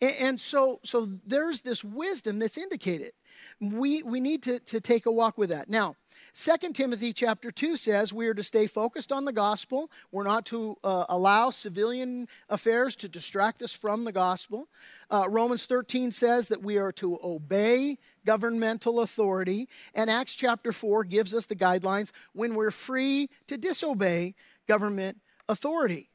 And 0.00 0.38
so, 0.38 0.80
so 0.84 1.08
there's 1.26 1.62
this 1.62 1.82
wisdom 1.82 2.38
that's 2.38 2.58
indicated. 2.58 3.12
We, 3.60 4.02
we 4.02 4.20
need 4.20 4.42
to, 4.42 4.58
to 4.60 4.80
take 4.80 5.06
a 5.06 5.10
walk 5.10 5.38
with 5.38 5.48
that. 5.50 5.70
Now, 5.70 5.96
2 6.34 6.72
Timothy 6.74 7.14
chapter 7.14 7.50
2 7.50 7.76
says 7.76 8.12
we 8.12 8.26
are 8.26 8.34
to 8.34 8.42
stay 8.42 8.66
focused 8.66 9.10
on 9.10 9.24
the 9.24 9.32
gospel. 9.32 9.90
We're 10.12 10.24
not 10.24 10.44
to 10.46 10.76
uh, 10.84 11.06
allow 11.08 11.48
civilian 11.48 12.28
affairs 12.50 12.94
to 12.96 13.08
distract 13.08 13.62
us 13.62 13.72
from 13.72 14.04
the 14.04 14.12
gospel. 14.12 14.68
Uh, 15.10 15.24
Romans 15.30 15.64
13 15.64 16.12
says 16.12 16.48
that 16.48 16.62
we 16.62 16.76
are 16.76 16.92
to 16.92 17.18
obey 17.24 17.96
governmental 18.26 19.00
authority. 19.00 19.68
And 19.94 20.10
Acts 20.10 20.34
chapter 20.34 20.72
4 20.72 21.04
gives 21.04 21.32
us 21.32 21.46
the 21.46 21.56
guidelines 21.56 22.12
when 22.34 22.54
we're 22.54 22.70
free 22.70 23.30
to 23.46 23.56
disobey 23.56 24.34
government 24.68 25.18
authority. 25.48 26.10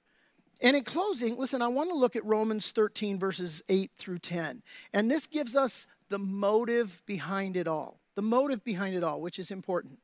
And 0.61 0.77
in 0.77 0.83
closing, 0.83 1.37
listen, 1.37 1.63
I 1.63 1.69
want 1.69 1.89
to 1.89 1.95
look 1.95 2.15
at 2.15 2.23
Romans 2.23 2.69
13, 2.69 3.17
verses 3.17 3.63
8 3.67 3.89
through 3.97 4.19
10. 4.19 4.61
And 4.93 5.09
this 5.09 5.25
gives 5.25 5.55
us 5.55 5.87
the 6.09 6.19
motive 6.19 7.01
behind 7.07 7.57
it 7.57 7.67
all. 7.67 7.99
The 8.15 8.21
motive 8.21 8.63
behind 8.63 8.93
it 8.93 9.03
all, 9.03 9.21
which 9.21 9.39
is 9.39 9.49
important. 9.49 9.99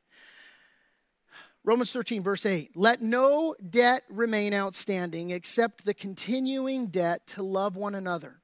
Romans 1.64 1.92
13, 1.92 2.22
verse 2.22 2.46
8 2.46 2.70
Let 2.74 3.02
no 3.02 3.54
debt 3.68 4.02
remain 4.08 4.54
outstanding 4.54 5.30
except 5.30 5.84
the 5.84 5.94
continuing 5.94 6.86
debt 6.86 7.26
to 7.28 7.42
love 7.42 7.76
one 7.76 7.94
another. 7.94 8.37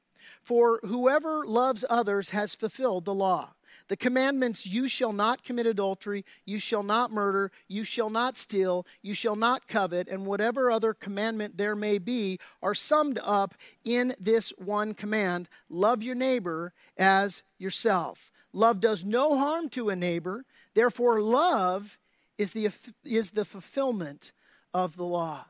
For 0.44 0.78
whoever 0.84 1.46
loves 1.46 1.86
others 1.88 2.30
has 2.30 2.54
fulfilled 2.54 3.06
the 3.06 3.14
law. 3.14 3.54
The 3.88 3.96
commandments 3.96 4.66
you 4.66 4.88
shall 4.88 5.14
not 5.14 5.42
commit 5.42 5.66
adultery, 5.66 6.22
you 6.44 6.58
shall 6.58 6.82
not 6.82 7.10
murder, 7.10 7.50
you 7.66 7.82
shall 7.82 8.10
not 8.10 8.36
steal, 8.36 8.86
you 9.00 9.14
shall 9.14 9.36
not 9.36 9.66
covet, 9.68 10.06
and 10.06 10.26
whatever 10.26 10.70
other 10.70 10.92
commandment 10.92 11.56
there 11.56 11.74
may 11.74 11.96
be 11.96 12.38
are 12.62 12.74
summed 12.74 13.18
up 13.24 13.54
in 13.84 14.12
this 14.20 14.52
one 14.58 14.92
command 14.92 15.48
love 15.70 16.02
your 16.02 16.14
neighbor 16.14 16.74
as 16.98 17.42
yourself. 17.58 18.30
Love 18.52 18.80
does 18.80 19.02
no 19.02 19.38
harm 19.38 19.70
to 19.70 19.88
a 19.88 19.96
neighbor, 19.96 20.44
therefore, 20.74 21.22
love 21.22 21.98
is 22.36 22.52
the, 22.52 22.70
is 23.02 23.30
the 23.30 23.44
fulfillment 23.46 24.32
of 24.74 24.96
the 24.96 25.04
law. 25.04 25.46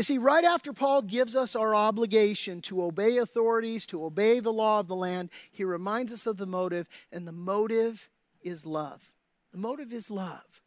You 0.00 0.04
see, 0.04 0.16
right 0.16 0.46
after 0.46 0.72
Paul 0.72 1.02
gives 1.02 1.36
us 1.36 1.54
our 1.54 1.74
obligation 1.74 2.62
to 2.62 2.84
obey 2.84 3.18
authorities, 3.18 3.84
to 3.88 4.02
obey 4.02 4.40
the 4.40 4.50
law 4.50 4.80
of 4.80 4.88
the 4.88 4.96
land, 4.96 5.28
he 5.50 5.62
reminds 5.62 6.10
us 6.10 6.26
of 6.26 6.38
the 6.38 6.46
motive, 6.46 6.88
and 7.12 7.28
the 7.28 7.32
motive 7.32 8.08
is 8.40 8.64
love. 8.64 9.12
The 9.52 9.58
motive 9.58 9.92
is 9.92 10.10
love. 10.10 10.62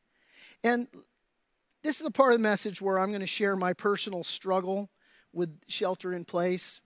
And 0.63 0.88
this 1.82 1.98
is 1.98 2.04
the 2.04 2.12
part 2.12 2.34
of 2.34 2.38
the 2.38 2.43
message 2.43 2.80
where 2.80 3.00
I'm 3.00 3.10
going 3.10 3.22
to 3.22 3.26
share 3.26 3.56
my 3.56 3.74
personal 3.74 4.24
struggle 4.24 4.91
with 5.34 5.60
shelter 5.67 6.13
in 6.13 6.26
place, 6.26 6.80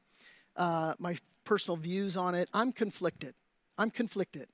uh, 0.55 0.93
my 0.99 1.17
personal 1.43 1.75
views 1.75 2.15
on 2.15 2.33
it. 2.33 2.47
I'm 2.53 2.71
conflicted. 2.71 3.35
I'm 3.77 3.89
conflicted. 3.89 4.47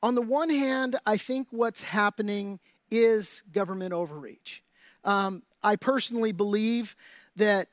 On 0.00 0.14
the 0.14 0.22
one 0.22 0.48
hand, 0.48 0.94
I 1.04 1.16
think 1.16 1.48
what's 1.50 1.82
happening 1.82 2.60
is 2.88 3.42
government 3.50 3.92
overreach. 3.92 4.62
Um, 5.02 5.42
I 5.62 5.76
personally 5.76 6.32
believe 6.32 6.96
that 7.36 7.68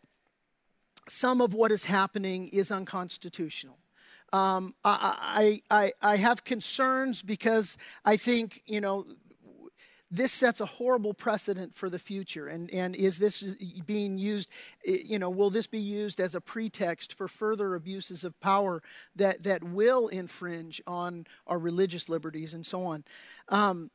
some 1.07 1.41
of 1.41 1.53
what 1.53 1.71
is 1.71 1.85
happening 1.85 2.47
is 2.49 2.71
unconstitutional. 2.71 3.77
Um, 4.31 4.73
I, 4.83 5.61
I, 5.69 5.91
I, 6.01 6.17
have 6.17 6.43
concerns 6.43 7.21
because 7.21 7.77
I 8.03 8.17
think, 8.17 8.63
you 8.65 8.81
know, 8.81 9.05
this 10.13 10.31
sets 10.31 10.59
a 10.59 10.65
horrible 10.65 11.13
precedent 11.13 11.75
for 11.75 11.89
the 11.89 11.99
future. 11.99 12.47
And, 12.47 12.71
and 12.71 12.95
is 12.95 13.17
this 13.17 13.55
being 13.85 14.17
used, 14.17 14.49
you 14.83 15.19
know, 15.19 15.29
will 15.29 15.51
this 15.51 15.67
be 15.67 15.79
used 15.79 16.19
as 16.19 16.35
a 16.35 16.41
pretext 16.41 17.13
for 17.13 17.27
further 17.27 17.73
abuses 17.73 18.23
of 18.23 18.39
power 18.39 18.81
that, 19.15 19.43
that 19.43 19.63
will 19.63 20.07
infringe 20.07 20.81
on 20.85 21.27
our 21.45 21.59
religious 21.59 22.09
liberties 22.09 22.53
and 22.53 22.65
so 22.65 22.83
on? 22.85 23.03
Um, 23.49 23.91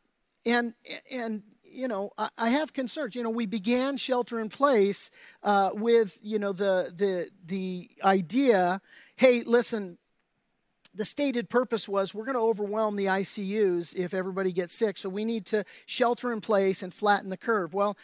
and, 0.46 0.74
and, 1.12 1.42
you 1.62 1.88
know, 1.88 2.10
I, 2.16 2.28
I, 2.38 2.48
have 2.50 2.72
concerns. 2.72 3.14
You 3.14 3.22
know, 3.22 3.30
we 3.30 3.46
began 3.46 3.96
shelter 3.96 4.40
in 4.40 4.48
place 4.48 5.10
uh, 5.42 5.70
with, 5.74 6.18
you 6.22 6.38
know, 6.38 6.52
the, 6.52 6.92
the, 6.96 7.28
the 7.44 7.90
idea 8.02 8.80
hey, 9.18 9.42
listen, 9.44 9.98
the 10.94 11.04
stated 11.04 11.50
purpose 11.50 11.88
was 11.88 12.14
we're 12.14 12.24
going 12.24 12.36
to 12.36 12.40
overwhelm 12.40 12.94
the 12.94 13.06
ICUs 13.06 13.94
if 13.96 14.14
everybody 14.14 14.52
gets 14.52 14.72
sick, 14.72 14.96
so 14.96 15.08
we 15.08 15.24
need 15.24 15.44
to 15.46 15.64
shelter 15.86 16.32
in 16.32 16.40
place 16.40 16.82
and 16.82 16.94
flatten 16.94 17.28
the 17.28 17.36
curve. 17.36 17.74
Well, 17.74 17.96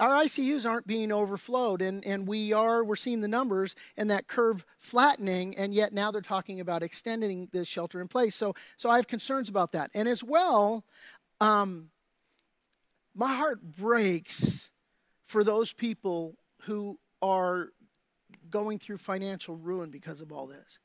our 0.00 0.22
ICUs 0.24 0.68
aren't 0.68 0.86
being 0.86 1.12
overflowed, 1.12 1.82
and, 1.82 2.04
and 2.04 2.26
we 2.26 2.52
are, 2.52 2.84
we're 2.84 2.96
seeing 2.96 3.20
the 3.20 3.28
numbers 3.28 3.74
and 3.96 4.10
that 4.10 4.26
curve 4.26 4.64
flattening, 4.78 5.56
and 5.56 5.74
yet 5.74 5.92
now 5.92 6.10
they're 6.10 6.20
talking 6.20 6.60
about 6.60 6.82
extending 6.82 7.48
the 7.52 7.64
shelter 7.64 8.00
in 8.00 8.08
place. 8.08 8.34
So, 8.34 8.54
so 8.76 8.90
I 8.90 8.96
have 8.96 9.06
concerns 9.06 9.48
about 9.48 9.72
that. 9.72 9.90
And 9.94 10.08
as 10.08 10.22
well, 10.22 10.84
um, 11.40 11.90
my 13.14 13.34
heart 13.34 13.62
breaks 13.62 14.70
for 15.26 15.44
those 15.44 15.72
people 15.72 16.36
who 16.62 16.98
are 17.22 17.70
going 18.50 18.78
through 18.78 18.98
financial 18.98 19.56
ruin 19.56 19.90
because 19.90 20.20
of 20.20 20.32
all 20.32 20.46
this. 20.46 20.78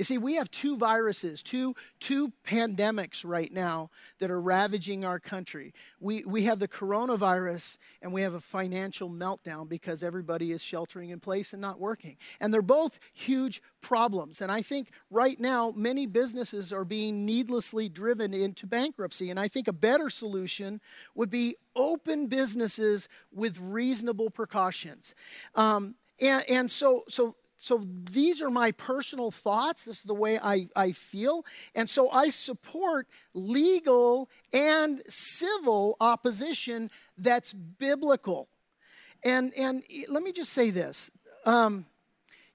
You 0.00 0.04
see, 0.04 0.16
we 0.16 0.36
have 0.36 0.50
two 0.50 0.78
viruses, 0.78 1.42
two, 1.42 1.74
two 1.98 2.32
pandemics 2.46 3.22
right 3.22 3.52
now 3.52 3.90
that 4.18 4.30
are 4.30 4.40
ravaging 4.40 5.04
our 5.04 5.20
country. 5.20 5.74
We, 6.00 6.24
we 6.24 6.44
have 6.44 6.58
the 6.58 6.68
coronavirus 6.68 7.76
and 8.00 8.10
we 8.10 8.22
have 8.22 8.32
a 8.32 8.40
financial 8.40 9.10
meltdown 9.10 9.68
because 9.68 10.02
everybody 10.02 10.52
is 10.52 10.62
sheltering 10.62 11.10
in 11.10 11.20
place 11.20 11.52
and 11.52 11.60
not 11.60 11.78
working. 11.78 12.16
And 12.40 12.50
they're 12.50 12.62
both 12.62 12.98
huge 13.12 13.60
problems. 13.82 14.40
And 14.40 14.50
I 14.50 14.62
think 14.62 14.88
right 15.10 15.38
now, 15.38 15.70
many 15.76 16.06
businesses 16.06 16.72
are 16.72 16.86
being 16.86 17.26
needlessly 17.26 17.90
driven 17.90 18.32
into 18.32 18.66
bankruptcy. 18.66 19.28
And 19.28 19.38
I 19.38 19.48
think 19.48 19.68
a 19.68 19.72
better 19.74 20.08
solution 20.08 20.80
would 21.14 21.28
be 21.28 21.56
open 21.76 22.28
businesses 22.28 23.06
with 23.30 23.58
reasonable 23.60 24.30
precautions. 24.30 25.14
Um, 25.54 25.96
and, 26.22 26.44
and 26.48 26.70
so, 26.70 27.04
so 27.10 27.36
so 27.62 27.86
these 28.10 28.40
are 28.40 28.48
my 28.48 28.72
personal 28.72 29.30
thoughts. 29.30 29.82
This 29.82 29.98
is 29.98 30.04
the 30.04 30.14
way 30.14 30.38
I, 30.42 30.68
I 30.74 30.92
feel. 30.92 31.44
And 31.74 31.90
so 31.90 32.10
I 32.10 32.30
support 32.30 33.06
legal 33.34 34.30
and 34.50 35.02
civil 35.06 35.94
opposition 36.00 36.90
that's 37.18 37.52
biblical. 37.52 38.48
And, 39.22 39.52
and 39.58 39.82
let 40.08 40.22
me 40.22 40.32
just 40.32 40.54
say 40.54 40.70
this. 40.70 41.10
Um, 41.44 41.84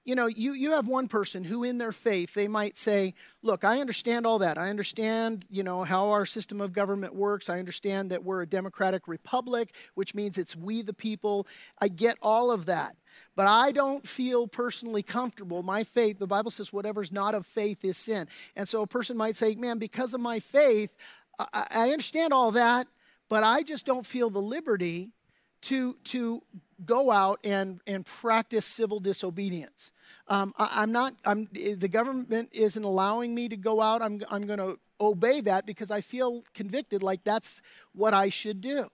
you 0.04 0.16
know, 0.16 0.26
you, 0.26 0.54
you 0.54 0.72
have 0.72 0.88
one 0.88 1.06
person 1.06 1.44
who, 1.44 1.62
in 1.62 1.78
their 1.78 1.92
faith, 1.92 2.34
they 2.34 2.48
might 2.48 2.76
say, 2.76 3.14
Look, 3.42 3.62
I 3.62 3.80
understand 3.80 4.26
all 4.26 4.40
that. 4.40 4.58
I 4.58 4.70
understand, 4.70 5.44
you 5.48 5.62
know, 5.62 5.84
how 5.84 6.10
our 6.10 6.26
system 6.26 6.60
of 6.60 6.72
government 6.72 7.14
works. 7.14 7.48
I 7.48 7.60
understand 7.60 8.10
that 8.10 8.24
we're 8.24 8.42
a 8.42 8.46
democratic 8.46 9.06
republic, 9.06 9.72
which 9.94 10.16
means 10.16 10.36
it's 10.36 10.56
we 10.56 10.82
the 10.82 10.92
people. 10.92 11.46
I 11.80 11.86
get 11.86 12.18
all 12.20 12.50
of 12.50 12.66
that 12.66 12.96
but 13.34 13.46
I 13.46 13.72
don't 13.72 14.06
feel 14.06 14.48
personally 14.48 15.02
comfortable. 15.02 15.62
My 15.62 15.84
faith, 15.84 16.18
the 16.18 16.26
Bible 16.26 16.50
says, 16.50 16.72
whatever's 16.72 17.12
not 17.12 17.34
of 17.34 17.46
faith 17.46 17.84
is 17.84 17.96
sin. 17.96 18.28
And 18.56 18.68
so 18.68 18.82
a 18.82 18.86
person 18.86 19.16
might 19.16 19.36
say, 19.36 19.54
man, 19.54 19.78
because 19.78 20.14
of 20.14 20.20
my 20.20 20.40
faith, 20.40 20.94
I, 21.38 21.66
I 21.70 21.90
understand 21.90 22.32
all 22.32 22.50
that, 22.52 22.86
but 23.28 23.42
I 23.42 23.62
just 23.62 23.84
don't 23.86 24.06
feel 24.06 24.30
the 24.30 24.40
liberty 24.40 25.10
to, 25.62 25.96
to 26.04 26.42
go 26.84 27.10
out 27.10 27.40
and, 27.44 27.80
and 27.86 28.06
practice 28.06 28.64
civil 28.64 29.00
disobedience. 29.00 29.92
Um, 30.28 30.52
I, 30.58 30.82
am 30.82 30.92
not, 30.92 31.14
I'm, 31.24 31.48
the 31.52 31.88
government 31.88 32.50
isn't 32.52 32.82
allowing 32.82 33.34
me 33.34 33.48
to 33.48 33.56
go 33.56 33.80
out. 33.80 34.02
I'm, 34.02 34.22
I'm 34.30 34.42
going 34.42 34.58
to 34.58 34.78
obey 35.00 35.40
that 35.42 35.66
because 35.66 35.90
I 35.90 36.00
feel 36.00 36.42
convicted 36.54 37.02
like 37.02 37.22
that's 37.24 37.62
what 37.92 38.14
I 38.14 38.28
should 38.28 38.60
do. 38.60 38.86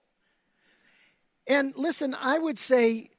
And 1.47 1.73
listen, 1.75 2.15
I 2.21 2.39
would 2.39 2.59
say 2.59 3.09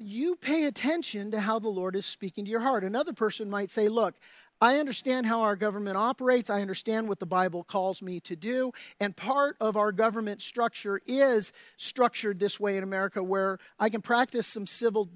you 0.00 0.36
pay 0.36 0.64
attention 0.64 1.30
to 1.30 1.40
how 1.40 1.58
the 1.58 1.68
Lord 1.68 1.96
is 1.96 2.06
speaking 2.06 2.44
to 2.44 2.50
your 2.50 2.60
heart. 2.60 2.84
Another 2.84 3.12
person 3.12 3.50
might 3.50 3.70
say, 3.70 3.88
Look, 3.88 4.14
I 4.60 4.78
understand 4.78 5.26
how 5.26 5.42
our 5.42 5.54
government 5.54 5.98
operates. 5.98 6.48
I 6.48 6.62
understand 6.62 7.08
what 7.08 7.18
the 7.18 7.26
Bible 7.26 7.62
calls 7.62 8.00
me 8.00 8.20
to 8.20 8.34
do. 8.34 8.72
And 8.98 9.14
part 9.14 9.56
of 9.60 9.76
our 9.76 9.92
government 9.92 10.40
structure 10.40 10.98
is 11.06 11.52
structured 11.76 12.40
this 12.40 12.58
way 12.58 12.78
in 12.78 12.82
America 12.82 13.22
where 13.22 13.58
I 13.78 13.90
can 13.90 14.00
practice 14.00 14.46
some 14.46 14.66
civil, 14.66 15.10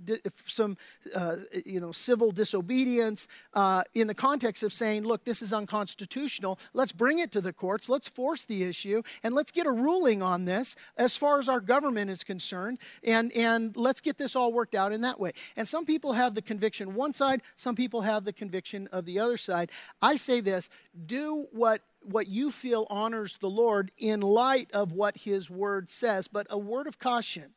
some, 0.45 0.77
uh, 1.15 1.37
you 1.65 1.81
know, 1.81 1.91
civil 1.91 2.33
disobedience 2.33 3.29
uh, 3.55 3.83
in 3.95 4.09
the 4.09 4.15
context 4.15 4.63
of 4.63 4.75
saying, 4.75 5.05
look, 5.05 5.25
this 5.25 5.41
is 5.41 5.55
unconstitutional. 5.55 6.59
Let's 6.75 6.93
bring 6.93 7.19
it 7.19 7.33
to 7.33 7.41
the 7.41 7.55
courts. 7.55 7.89
Let's 7.89 8.09
force 8.09 8.45
the 8.45 8.63
issue 8.65 9.03
and 9.23 9.35
let's 9.35 9.51
get 9.51 9.67
a 9.67 9.73
ruling 9.73 10.23
on 10.23 10.45
this 10.45 10.77
as 10.99 11.17
far 11.17 11.39
as 11.39 11.49
our 11.49 11.61
government 11.61 12.11
is 12.11 12.23
concerned. 12.25 12.79
And, 13.03 13.33
and 13.33 13.75
let's 13.75 14.03
get 14.03 14.19
this 14.19 14.37
all 14.37 14.53
worked 14.53 14.75
out 14.75 14.93
in 14.93 15.01
that 15.01 15.19
way. 15.19 15.33
And 15.57 15.67
some 15.67 15.87
people 15.87 16.13
have 16.13 16.35
the 16.35 16.43
conviction 16.43 16.95
one 16.95 17.15
side, 17.15 17.41
some 17.57 17.75
people 17.75 18.03
have 18.03 18.25
the 18.25 18.33
conviction 18.35 18.87
of 18.93 19.07
the 19.07 19.19
other 19.19 19.30
other 19.31 19.37
side. 19.37 19.71
I 20.03 20.17
say 20.17 20.41
this 20.41 20.69
do 21.07 21.47
what 21.53 21.83
what 22.03 22.29
you 22.29 22.51
feel 22.51 22.87
honors 22.89 23.37
the 23.37 23.51
Lord 23.51 23.93
in 23.99 24.21
light 24.21 24.71
of 24.73 24.93
what 24.93 25.19
his 25.19 25.51
word 25.51 25.91
says, 25.91 26.29
but 26.29 26.47
a 26.49 26.59
word 26.59 26.87
of 26.87 26.99
caution. 26.99 27.53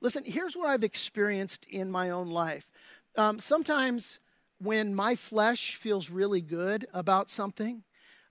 Listen, 0.00 0.24
here's 0.26 0.56
what 0.56 0.68
I've 0.68 0.82
experienced 0.82 1.64
in 1.70 1.90
my 1.90 2.10
own 2.10 2.28
life. 2.28 2.68
Um, 3.16 3.38
sometimes 3.38 4.18
when 4.60 4.94
my 4.94 5.14
flesh 5.14 5.76
feels 5.76 6.10
really 6.10 6.40
good 6.40 6.86
about 6.92 7.30
something, 7.30 7.84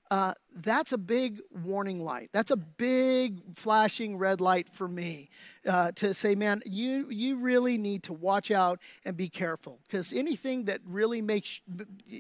uh, 0.10 0.34
that's 0.56 0.92
a 0.92 0.98
big 0.98 1.40
warning 1.52 2.04
light. 2.04 2.30
That's 2.32 2.52
a 2.52 2.58
big 2.58 3.58
flashing 3.58 4.18
red 4.18 4.40
light 4.42 4.70
for 4.74 4.88
me 4.88 5.30
uh, 5.68 5.92
to 5.96 6.14
say, 6.14 6.36
man, 6.36 6.62
you 6.66 7.10
you 7.10 7.38
really 7.38 7.78
need 7.78 8.04
to 8.04 8.14
watch 8.14 8.52
out 8.52 8.80
and 9.06 9.18
be 9.18 9.30
careful 9.30 9.80
because 9.84 10.14
anything 10.14 10.66
that 10.66 10.80
really 10.86 11.22
makes 11.22 11.62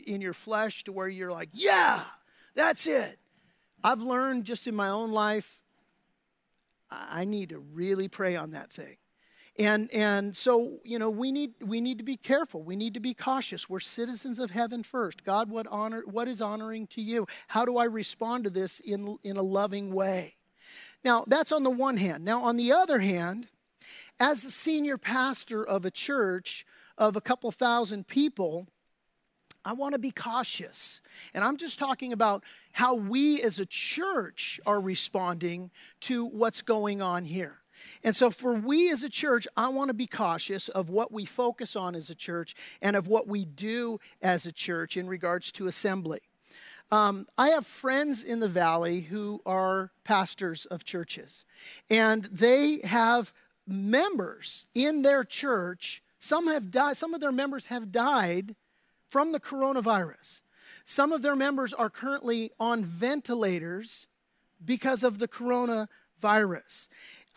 in 0.05 0.21
your 0.21 0.33
flesh 0.33 0.83
to 0.85 0.91
where 0.91 1.07
you're 1.07 1.31
like, 1.31 1.49
yeah, 1.53 2.01
that's 2.55 2.87
it. 2.87 3.17
I've 3.83 4.01
learned 4.01 4.45
just 4.45 4.67
in 4.67 4.75
my 4.75 4.89
own 4.89 5.11
life, 5.11 5.61
I 6.89 7.25
need 7.25 7.49
to 7.49 7.59
really 7.59 8.07
pray 8.07 8.35
on 8.35 8.51
that 8.51 8.71
thing. 8.71 8.97
And, 9.59 9.91
and 9.91 10.35
so, 10.35 10.77
you 10.83 10.99
know, 10.99 11.09
we 11.09 11.31
need, 11.31 11.53
we 11.61 11.81
need 11.81 11.97
to 11.97 12.03
be 12.03 12.17
careful. 12.17 12.61
We 12.61 12.75
need 12.75 12.93
to 12.93 12.99
be 12.99 13.15
cautious. 13.15 13.67
We're 13.67 13.79
citizens 13.79 14.37
of 14.37 14.51
heaven 14.51 14.83
first. 14.83 15.23
God, 15.23 15.49
what, 15.49 15.65
honor, 15.67 16.03
what 16.05 16.27
is 16.27 16.41
honoring 16.41 16.85
to 16.87 17.01
you? 17.01 17.25
How 17.47 17.65
do 17.65 17.77
I 17.77 17.85
respond 17.85 18.43
to 18.43 18.49
this 18.51 18.79
in, 18.79 19.17
in 19.23 19.35
a 19.35 19.41
loving 19.41 19.91
way? 19.91 20.35
Now, 21.03 21.23
that's 21.27 21.51
on 21.51 21.63
the 21.63 21.71
one 21.71 21.97
hand. 21.97 22.23
Now, 22.23 22.43
on 22.43 22.57
the 22.57 22.71
other 22.71 22.99
hand, 22.99 23.47
as 24.19 24.45
a 24.45 24.51
senior 24.51 24.97
pastor 24.97 25.65
of 25.65 25.85
a 25.85 25.91
church 25.91 26.65
of 26.97 27.15
a 27.15 27.21
couple 27.21 27.49
thousand 27.51 28.07
people, 28.07 28.67
I 29.65 29.73
want 29.73 29.93
to 29.93 29.99
be 29.99 30.11
cautious. 30.11 31.01
And 31.33 31.43
I'm 31.43 31.57
just 31.57 31.79
talking 31.79 32.13
about 32.13 32.43
how 32.73 32.95
we 32.95 33.41
as 33.41 33.59
a 33.59 33.65
church 33.65 34.59
are 34.65 34.79
responding 34.79 35.71
to 36.01 36.25
what's 36.25 36.61
going 36.61 37.01
on 37.01 37.25
here. 37.25 37.57
And 38.03 38.15
so, 38.15 38.29
for 38.29 38.53
we 38.53 38.91
as 38.91 39.03
a 39.03 39.09
church, 39.09 39.47
I 39.55 39.69
want 39.69 39.89
to 39.89 39.93
be 39.93 40.07
cautious 40.07 40.69
of 40.69 40.89
what 40.89 41.11
we 41.11 41.25
focus 41.25 41.75
on 41.75 41.95
as 41.95 42.09
a 42.09 42.15
church 42.15 42.55
and 42.81 42.95
of 42.95 43.07
what 43.07 43.27
we 43.27 43.45
do 43.45 43.99
as 44.21 44.45
a 44.45 44.51
church 44.51 44.97
in 44.97 45.07
regards 45.07 45.51
to 45.53 45.67
assembly. 45.67 46.19
Um, 46.89 47.27
I 47.37 47.49
have 47.49 47.65
friends 47.65 48.23
in 48.23 48.39
the 48.39 48.47
valley 48.47 49.01
who 49.01 49.41
are 49.45 49.91
pastors 50.03 50.65
of 50.65 50.85
churches, 50.85 51.43
and 51.89 52.25
they 52.25 52.79
have 52.85 53.33
members 53.67 54.67
in 54.73 55.01
their 55.01 55.23
church. 55.25 56.01
Some 56.19 56.47
have 56.47 56.71
died, 56.71 56.95
some 56.95 57.13
of 57.13 57.19
their 57.19 57.31
members 57.31 57.65
have 57.65 57.91
died 57.91 58.55
from 59.07 59.31
the 59.31 59.39
coronavirus. 59.39 60.41
Some 60.85 61.11
of 61.11 61.21
their 61.21 61.35
members 61.35 61.73
are 61.73 61.89
currently 61.89 62.51
on 62.59 62.85
ventilators 62.85 64.07
because 64.63 65.03
of 65.03 65.19
the 65.19 65.27
coronavirus. 65.27 66.87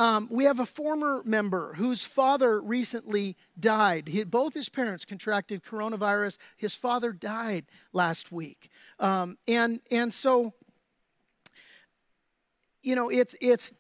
Um, 0.01 0.28
we 0.30 0.44
have 0.44 0.59
a 0.59 0.64
former 0.64 1.20
member 1.26 1.74
whose 1.74 2.07
father 2.07 2.59
recently 2.59 3.36
died. 3.59 4.09
He, 4.09 4.24
both 4.24 4.55
his 4.55 4.70
parents 4.70 5.05
contracted 5.05 5.62
coronavirus. 5.62 6.38
His 6.57 6.74
father 6.74 7.12
died 7.12 7.66
last 7.92 8.32
week. 8.32 8.70
Um, 8.98 9.36
and, 9.46 9.80
and 9.90 10.14
so, 10.14 10.55
you 12.82 12.94
know, 12.96 13.11
it's, 13.11 13.36
it's, 13.42 13.74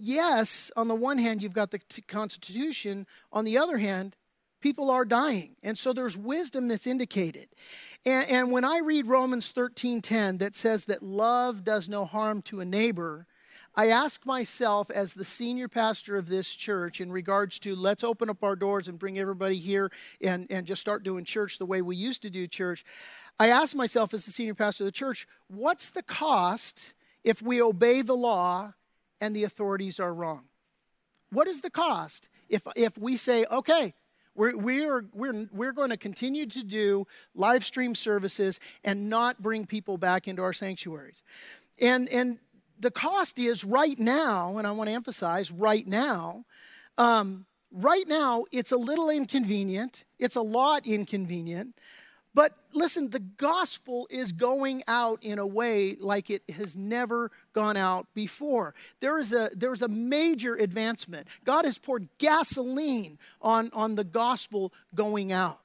yes, 0.00 0.72
on 0.74 0.88
the 0.88 0.96
one 0.96 1.16
hand, 1.16 1.44
you've 1.44 1.52
got 1.52 1.70
the 1.70 1.78
Constitution. 2.08 3.06
On 3.32 3.44
the 3.44 3.56
other 3.56 3.78
hand, 3.78 4.16
people 4.60 4.90
are 4.90 5.04
dying. 5.04 5.54
And 5.62 5.78
so 5.78 5.92
there's 5.92 6.16
wisdom 6.16 6.66
that's 6.66 6.88
indicated. 6.88 7.46
And, 8.04 8.28
and 8.28 8.50
when 8.50 8.64
I 8.64 8.80
read 8.84 9.06
Romans 9.06 9.50
13 9.52 10.00
10 10.00 10.38
that 10.38 10.56
says 10.56 10.86
that 10.86 11.04
love 11.04 11.62
does 11.62 11.88
no 11.88 12.04
harm 12.04 12.42
to 12.42 12.58
a 12.58 12.64
neighbor, 12.64 13.28
I 13.74 13.88
ask 13.88 14.26
myself, 14.26 14.90
as 14.90 15.14
the 15.14 15.24
senior 15.24 15.68
pastor 15.68 16.16
of 16.16 16.28
this 16.28 16.54
church, 16.54 17.00
in 17.00 17.12
regards 17.12 17.60
to 17.60 17.76
let's 17.76 18.02
open 18.02 18.28
up 18.28 18.42
our 18.42 18.56
doors 18.56 18.88
and 18.88 18.98
bring 18.98 19.18
everybody 19.18 19.56
here 19.56 19.92
and, 20.20 20.46
and 20.50 20.66
just 20.66 20.82
start 20.82 21.04
doing 21.04 21.24
church 21.24 21.58
the 21.58 21.66
way 21.66 21.80
we 21.80 21.94
used 21.94 22.22
to 22.22 22.30
do 22.30 22.48
church, 22.48 22.84
I 23.38 23.48
ask 23.48 23.76
myself, 23.76 24.12
as 24.12 24.26
the 24.26 24.32
senior 24.32 24.54
pastor 24.54 24.84
of 24.84 24.86
the 24.86 24.92
church, 24.92 25.26
what's 25.46 25.88
the 25.88 26.02
cost 26.02 26.94
if 27.22 27.40
we 27.42 27.62
obey 27.62 28.02
the 28.02 28.16
law 28.16 28.74
and 29.20 29.36
the 29.36 29.44
authorities 29.44 30.00
are 30.00 30.12
wrong? 30.12 30.46
What 31.30 31.46
is 31.46 31.60
the 31.60 31.70
cost 31.70 32.28
if, 32.48 32.62
if 32.74 32.98
we 32.98 33.16
say, 33.16 33.46
okay, 33.52 33.94
we're, 34.34 34.56
we're, 34.56 35.04
we're, 35.14 35.48
we're 35.52 35.72
going 35.72 35.90
to 35.90 35.96
continue 35.96 36.46
to 36.46 36.64
do 36.64 37.06
live 37.36 37.64
stream 37.64 37.94
services 37.94 38.58
and 38.82 39.08
not 39.08 39.40
bring 39.40 39.64
people 39.64 39.96
back 39.96 40.26
into 40.26 40.42
our 40.42 40.52
sanctuaries? 40.52 41.22
And, 41.80 42.08
and 42.08 42.38
the 42.80 42.90
cost 42.90 43.38
is 43.38 43.64
right 43.64 43.98
now, 43.98 44.58
and 44.58 44.66
I 44.66 44.72
want 44.72 44.88
to 44.88 44.94
emphasize 44.94 45.50
right 45.50 45.86
now, 45.86 46.44
um, 46.98 47.46
right 47.70 48.08
now 48.08 48.44
it's 48.50 48.72
a 48.72 48.76
little 48.76 49.10
inconvenient, 49.10 50.04
it's 50.18 50.36
a 50.36 50.42
lot 50.42 50.86
inconvenient. 50.86 51.74
But 52.32 52.52
listen, 52.72 53.10
the 53.10 53.18
gospel 53.18 54.06
is 54.08 54.30
going 54.30 54.82
out 54.86 55.18
in 55.22 55.40
a 55.40 55.46
way 55.46 55.96
like 55.98 56.30
it 56.30 56.42
has 56.50 56.76
never 56.76 57.32
gone 57.52 57.76
out 57.76 58.06
before. 58.14 58.74
There 59.00 59.18
is 59.18 59.32
a, 59.32 59.50
there 59.56 59.72
is 59.72 59.82
a 59.82 59.88
major 59.88 60.54
advancement. 60.54 61.26
God 61.44 61.64
has 61.64 61.76
poured 61.76 62.08
gasoline 62.18 63.18
on, 63.42 63.70
on 63.72 63.96
the 63.96 64.04
gospel 64.04 64.72
going 64.94 65.32
out. 65.32 65.60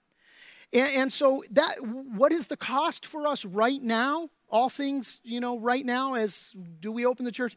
And, 0.73 0.89
and 0.95 1.13
so 1.13 1.43
that 1.51 1.75
what 1.85 2.31
is 2.31 2.47
the 2.47 2.57
cost 2.57 3.05
for 3.05 3.27
us 3.27 3.45
right 3.45 3.81
now? 3.81 4.29
All 4.49 4.69
things, 4.69 5.19
you 5.23 5.39
know, 5.39 5.59
right 5.59 5.85
now 5.85 6.13
as 6.13 6.53
do 6.79 6.91
we 6.91 7.05
open 7.05 7.25
the 7.25 7.31
church? 7.31 7.55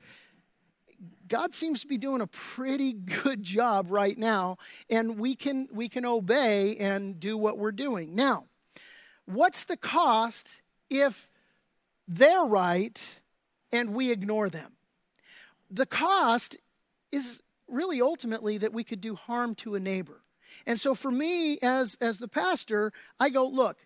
God 1.29 1.55
seems 1.55 1.83
to 1.83 1.87
be 1.87 1.99
doing 1.99 2.21
a 2.21 2.27
pretty 2.27 2.93
good 2.93 3.43
job 3.43 3.91
right 3.91 4.17
now, 4.17 4.57
and 4.91 5.19
we 5.19 5.35
can 5.35 5.69
we 5.73 5.89
can 5.89 6.05
obey 6.05 6.77
and 6.77 7.21
do 7.21 7.37
what 7.37 7.59
we're 7.59 7.73
doing. 7.73 8.15
Now, 8.15 8.47
what's 9.27 9.65
the 9.65 9.77
cost 9.77 10.63
if 10.91 11.29
they're 12.07 12.45
right 12.45 13.21
and 13.73 13.95
we 13.95 14.11
ignore 14.11 14.49
them? 14.49 14.73
The 15.71 15.87
cost 15.87 16.57
is 17.13 17.43
really 17.69 18.01
ultimately 18.01 18.59
that 18.59 18.73
we 18.73 18.83
could 18.83 19.01
do 19.01 19.15
harm 19.15 19.55
to 19.57 19.75
a 19.75 19.81
neighbor. 19.81 20.23
And 20.67 20.81
so 20.81 20.95
for 20.95 21.11
me 21.11 21.59
as 21.63 21.97
as 22.01 22.19
the 22.19 22.29
pastor, 22.29 22.93
I 23.21 23.29
go, 23.29 23.47
look, 23.47 23.77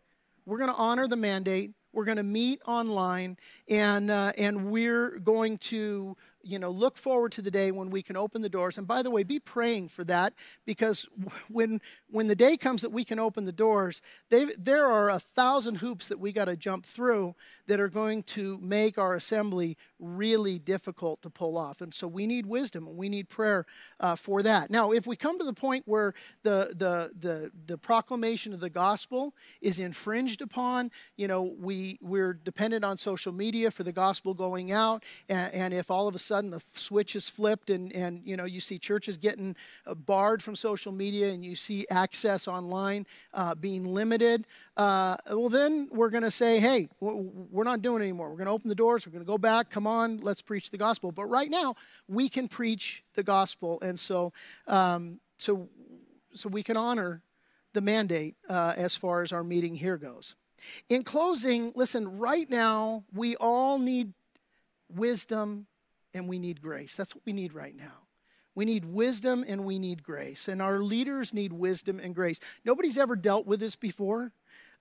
we're 0.46 0.58
going 0.58 0.70
to 0.70 0.76
honor 0.76 1.08
the 1.08 1.16
mandate. 1.16 1.72
We're 1.92 2.04
going 2.04 2.16
to 2.16 2.22
meet 2.22 2.60
online, 2.66 3.36
and 3.68 4.10
uh, 4.10 4.32
and 4.38 4.70
we're 4.70 5.18
going 5.18 5.58
to 5.58 6.16
you 6.42 6.58
know 6.58 6.70
look 6.70 6.96
forward 6.96 7.32
to 7.32 7.42
the 7.42 7.50
day 7.50 7.70
when 7.70 7.90
we 7.90 8.02
can 8.02 8.16
open 8.16 8.42
the 8.42 8.48
doors. 8.48 8.78
And 8.78 8.86
by 8.86 9.02
the 9.02 9.10
way, 9.10 9.22
be 9.22 9.38
praying 9.38 9.88
for 9.88 10.04
that 10.04 10.32
because 10.64 11.06
when 11.48 11.80
when 12.10 12.28
the 12.28 12.34
day 12.34 12.56
comes 12.56 12.82
that 12.82 12.92
we 12.92 13.04
can 13.04 13.18
open 13.18 13.44
the 13.44 13.52
doors, 13.52 14.00
there 14.30 14.86
are 14.86 15.10
a 15.10 15.20
thousand 15.20 15.76
hoops 15.76 16.08
that 16.08 16.18
we 16.18 16.32
got 16.32 16.46
to 16.46 16.56
jump 16.56 16.86
through 16.86 17.34
that 17.66 17.80
are 17.80 17.88
going 17.88 18.22
to 18.22 18.58
make 18.60 18.98
our 18.98 19.14
assembly 19.14 19.76
really 19.98 20.58
difficult 20.58 21.22
to 21.22 21.30
pull 21.30 21.56
off. 21.56 21.80
And 21.80 21.94
so 21.94 22.08
we 22.08 22.26
need 22.26 22.46
wisdom 22.46 22.86
and 22.86 22.96
we 22.96 23.08
need 23.08 23.28
prayer 23.28 23.64
uh, 24.00 24.16
for 24.16 24.42
that. 24.42 24.70
Now, 24.70 24.90
if 24.92 25.06
we 25.06 25.16
come 25.16 25.38
to 25.38 25.44
the 25.44 25.52
point 25.52 25.84
where 25.86 26.12
the, 26.42 26.74
the, 26.76 27.12
the, 27.18 27.50
the 27.66 27.78
proclamation 27.78 28.52
of 28.52 28.60
the 28.60 28.70
gospel 28.70 29.34
is 29.60 29.78
infringed 29.78 30.42
upon, 30.42 30.90
you 31.16 31.28
know, 31.28 31.54
we, 31.58 31.98
we're 32.00 32.34
dependent 32.34 32.84
on 32.84 32.98
social 32.98 33.32
media 33.32 33.70
for 33.70 33.84
the 33.84 33.92
gospel 33.92 34.34
going 34.34 34.72
out. 34.72 35.04
And, 35.28 35.54
and 35.54 35.74
if 35.74 35.90
all 35.90 36.08
of 36.08 36.14
a 36.14 36.18
sudden 36.18 36.50
the 36.50 36.62
switch 36.74 37.14
is 37.14 37.28
flipped 37.28 37.70
and, 37.70 37.92
and, 37.92 38.22
you 38.24 38.36
know, 38.36 38.44
you 38.44 38.60
see 38.60 38.78
churches 38.78 39.16
getting 39.16 39.54
uh, 39.86 39.94
barred 39.94 40.42
from 40.42 40.56
social 40.56 40.92
media 40.92 41.30
and 41.30 41.44
you 41.44 41.54
see 41.54 41.86
access 41.90 42.48
online 42.48 43.06
uh, 43.34 43.54
being 43.54 43.94
limited, 43.94 44.46
uh, 44.76 45.16
well, 45.30 45.48
then 45.48 45.88
we're 45.92 46.10
going 46.10 46.22
to 46.22 46.30
say, 46.30 46.58
hey, 46.58 46.88
we're 47.52 47.64
not 47.64 47.82
doing 47.82 48.02
anymore. 48.02 48.30
We're 48.30 48.36
going 48.36 48.46
to 48.46 48.52
open 48.52 48.68
the 48.68 48.74
doors. 48.74 49.06
We're 49.06 49.12
going 49.12 49.24
to 49.24 49.30
go 49.30 49.38
back. 49.38 49.70
Come 49.70 49.86
on, 49.86 50.18
let's 50.18 50.42
preach 50.42 50.70
the 50.70 50.78
gospel. 50.78 51.12
But 51.12 51.26
right 51.26 51.50
now, 51.50 51.76
we 52.08 52.28
can 52.28 52.48
preach 52.48 53.04
the 53.14 53.22
gospel, 53.22 53.78
and 53.82 54.00
so 54.00 54.32
um, 54.66 55.20
so 55.36 55.68
so 56.34 56.48
we 56.48 56.62
can 56.62 56.76
honor 56.76 57.22
the 57.74 57.80
mandate 57.80 58.36
uh, 58.48 58.72
as 58.76 58.96
far 58.96 59.22
as 59.22 59.32
our 59.32 59.44
meeting 59.44 59.74
here 59.74 59.96
goes. 59.96 60.34
In 60.88 61.04
closing, 61.04 61.72
listen. 61.74 62.18
Right 62.18 62.48
now, 62.48 63.04
we 63.12 63.36
all 63.36 63.78
need 63.78 64.12
wisdom 64.88 65.66
and 66.14 66.28
we 66.28 66.38
need 66.38 66.62
grace. 66.62 66.96
That's 66.96 67.14
what 67.14 67.24
we 67.26 67.32
need 67.32 67.52
right 67.52 67.76
now. 67.76 68.06
We 68.54 68.64
need 68.64 68.84
wisdom 68.84 69.44
and 69.46 69.64
we 69.64 69.78
need 69.78 70.02
grace. 70.02 70.46
And 70.48 70.60
our 70.60 70.80
leaders 70.80 71.32
need 71.32 71.52
wisdom 71.52 71.98
and 71.98 72.14
grace. 72.14 72.38
Nobody's 72.64 72.98
ever 72.98 73.16
dealt 73.16 73.46
with 73.46 73.60
this 73.60 73.76
before. 73.76 74.32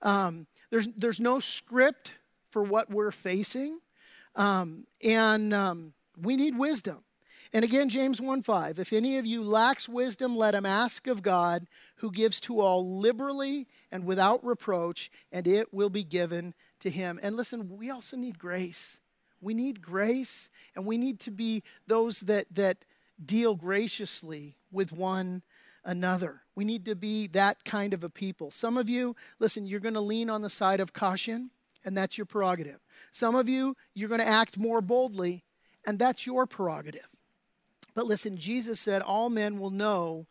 Um, 0.02 0.46
there's, 0.70 0.88
there's 0.96 1.20
no 1.20 1.40
script 1.40 2.14
for 2.52 2.62
what 2.62 2.90
we're 2.90 3.10
facing. 3.10 3.80
Um, 4.36 4.86
and 5.02 5.52
um, 5.52 5.94
we 6.16 6.36
need 6.36 6.56
wisdom. 6.56 7.02
And 7.54 7.64
again, 7.64 7.88
James 7.90 8.20
1 8.20 8.42
5, 8.42 8.78
if 8.78 8.92
any 8.92 9.18
of 9.18 9.26
you 9.26 9.42
lacks 9.42 9.88
wisdom, 9.88 10.36
let 10.36 10.54
him 10.54 10.64
ask 10.64 11.06
of 11.06 11.22
God, 11.22 11.66
who 11.96 12.10
gives 12.10 12.40
to 12.40 12.60
all 12.60 12.98
liberally 12.98 13.66
and 13.90 14.06
without 14.06 14.42
reproach, 14.44 15.10
and 15.30 15.46
it 15.46 15.72
will 15.72 15.90
be 15.90 16.04
given 16.04 16.54
to 16.80 16.88
him. 16.88 17.20
And 17.22 17.36
listen, 17.36 17.76
we 17.76 17.90
also 17.90 18.16
need 18.16 18.38
grace. 18.38 19.00
We 19.40 19.52
need 19.52 19.82
grace, 19.82 20.50
and 20.74 20.86
we 20.86 20.96
need 20.96 21.20
to 21.20 21.30
be 21.30 21.62
those 21.86 22.20
that, 22.20 22.46
that 22.52 22.78
deal 23.22 23.54
graciously 23.54 24.56
with 24.70 24.90
one 24.90 25.42
another. 25.84 26.42
We 26.54 26.64
need 26.64 26.86
to 26.86 26.94
be 26.94 27.26
that 27.28 27.64
kind 27.64 27.92
of 27.92 28.02
a 28.02 28.08
people. 28.08 28.50
Some 28.50 28.78
of 28.78 28.88
you, 28.88 29.14
listen, 29.38 29.66
you're 29.66 29.80
going 29.80 29.94
to 29.94 30.00
lean 30.00 30.30
on 30.30 30.42
the 30.42 30.50
side 30.50 30.80
of 30.80 30.92
caution, 30.92 31.50
and 31.84 31.96
that's 31.96 32.16
your 32.16 32.24
prerogative. 32.24 32.80
Some 33.12 33.34
of 33.34 33.48
you, 33.48 33.76
you're 33.94 34.08
going 34.08 34.20
to 34.20 34.26
act 34.26 34.58
more 34.58 34.80
boldly, 34.80 35.44
and 35.86 35.98
that's 35.98 36.26
your 36.26 36.46
prerogative. 36.46 37.08
But 37.94 38.06
listen, 38.06 38.36
Jesus 38.36 38.80
said, 38.80 39.02
All 39.02 39.28
men 39.28 39.58
will 39.58 39.70
know 39.70 40.26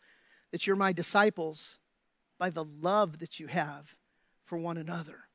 that 0.52 0.66
you're 0.66 0.76
my 0.76 0.92
disciples 0.92 1.78
by 2.40 2.50
the 2.50 2.66
love 2.66 3.20
that 3.20 3.40
you 3.40 3.48
have 3.48 3.96
for 4.46 4.58
one 4.58 4.78
another. 4.78 5.26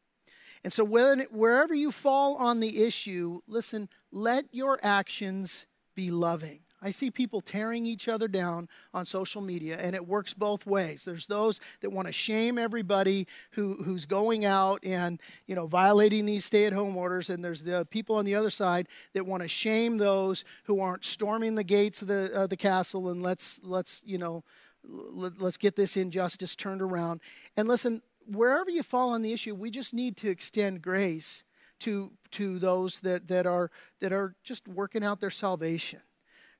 And 0.64 0.72
so, 0.72 0.82
when, 0.82 1.20
wherever 1.30 1.74
you 1.74 1.92
fall 1.92 2.34
on 2.36 2.58
the 2.58 2.82
issue, 2.84 3.40
listen, 3.46 3.88
let 4.10 4.46
your 4.50 4.78
actions 4.82 5.66
be 5.94 6.10
loving. 6.10 6.60
I 6.82 6.90
see 6.90 7.10
people 7.10 7.40
tearing 7.40 7.86
each 7.86 8.08
other 8.08 8.28
down 8.28 8.68
on 8.92 9.06
social 9.06 9.40
media, 9.40 9.78
and 9.80 9.94
it 9.94 10.06
works 10.06 10.34
both 10.34 10.66
ways. 10.66 11.04
There's 11.04 11.26
those 11.26 11.60
that 11.80 11.90
want 11.90 12.06
to 12.06 12.12
shame 12.12 12.58
everybody 12.58 13.26
who, 13.52 13.82
who's 13.82 14.04
going 14.04 14.44
out 14.44 14.84
and 14.84 15.20
you 15.46 15.54
know 15.54 15.66
violating 15.66 16.26
these 16.26 16.44
stay-at-home 16.44 16.96
orders, 16.96 17.30
and 17.30 17.44
there's 17.44 17.62
the 17.62 17.86
people 17.90 18.16
on 18.16 18.24
the 18.24 18.34
other 18.34 18.50
side 18.50 18.88
that 19.14 19.26
want 19.26 19.42
to 19.42 19.48
shame 19.48 19.96
those 19.96 20.44
who 20.64 20.80
aren't 20.80 21.04
storming 21.04 21.54
the 21.54 21.64
gates 21.64 22.02
of 22.02 22.08
the 22.08 22.30
uh, 22.34 22.46
the 22.46 22.56
castle 22.56 23.08
and 23.08 23.22
let's 23.22 23.60
let's 23.64 24.02
you 24.04 24.18
know 24.18 24.44
let, 24.84 25.40
let's 25.40 25.56
get 25.56 25.76
this 25.76 25.96
injustice 25.96 26.54
turned 26.54 26.82
around. 26.82 27.20
And 27.56 27.68
listen, 27.68 28.02
wherever 28.26 28.70
you 28.70 28.82
fall 28.82 29.10
on 29.10 29.22
the 29.22 29.32
issue, 29.32 29.54
we 29.54 29.70
just 29.70 29.94
need 29.94 30.16
to 30.18 30.28
extend 30.28 30.82
grace 30.82 31.44
to 31.80 32.12
to 32.30 32.58
those 32.58 33.00
that 33.00 33.28
that 33.28 33.46
are 33.46 33.70
that 34.00 34.12
are 34.12 34.34
just 34.44 34.66
working 34.68 35.04
out 35.04 35.20
their 35.20 35.30
salvation. 35.30 36.00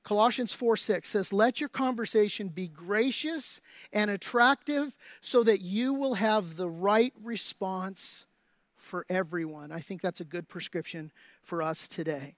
Colossians 0.07 0.53
4 0.53 0.77
6 0.77 1.09
says, 1.09 1.33
Let 1.33 1.59
your 1.59 1.67
conversation 1.67 2.47
be 2.47 2.69
gracious 2.69 3.59
and 3.91 4.09
attractive 4.09 4.95
so 5.19 5.43
that 5.43 5.59
you 5.59 5.93
will 5.93 6.13
have 6.13 6.55
the 6.55 6.69
right 6.69 7.11
response 7.21 8.25
for 8.77 9.05
everyone. 9.09 9.69
I 9.69 9.81
think 9.81 10.01
that's 10.01 10.21
a 10.21 10.23
good 10.23 10.47
prescription 10.47 11.11
for 11.43 11.61
us 11.61 11.89
today. 11.89 12.36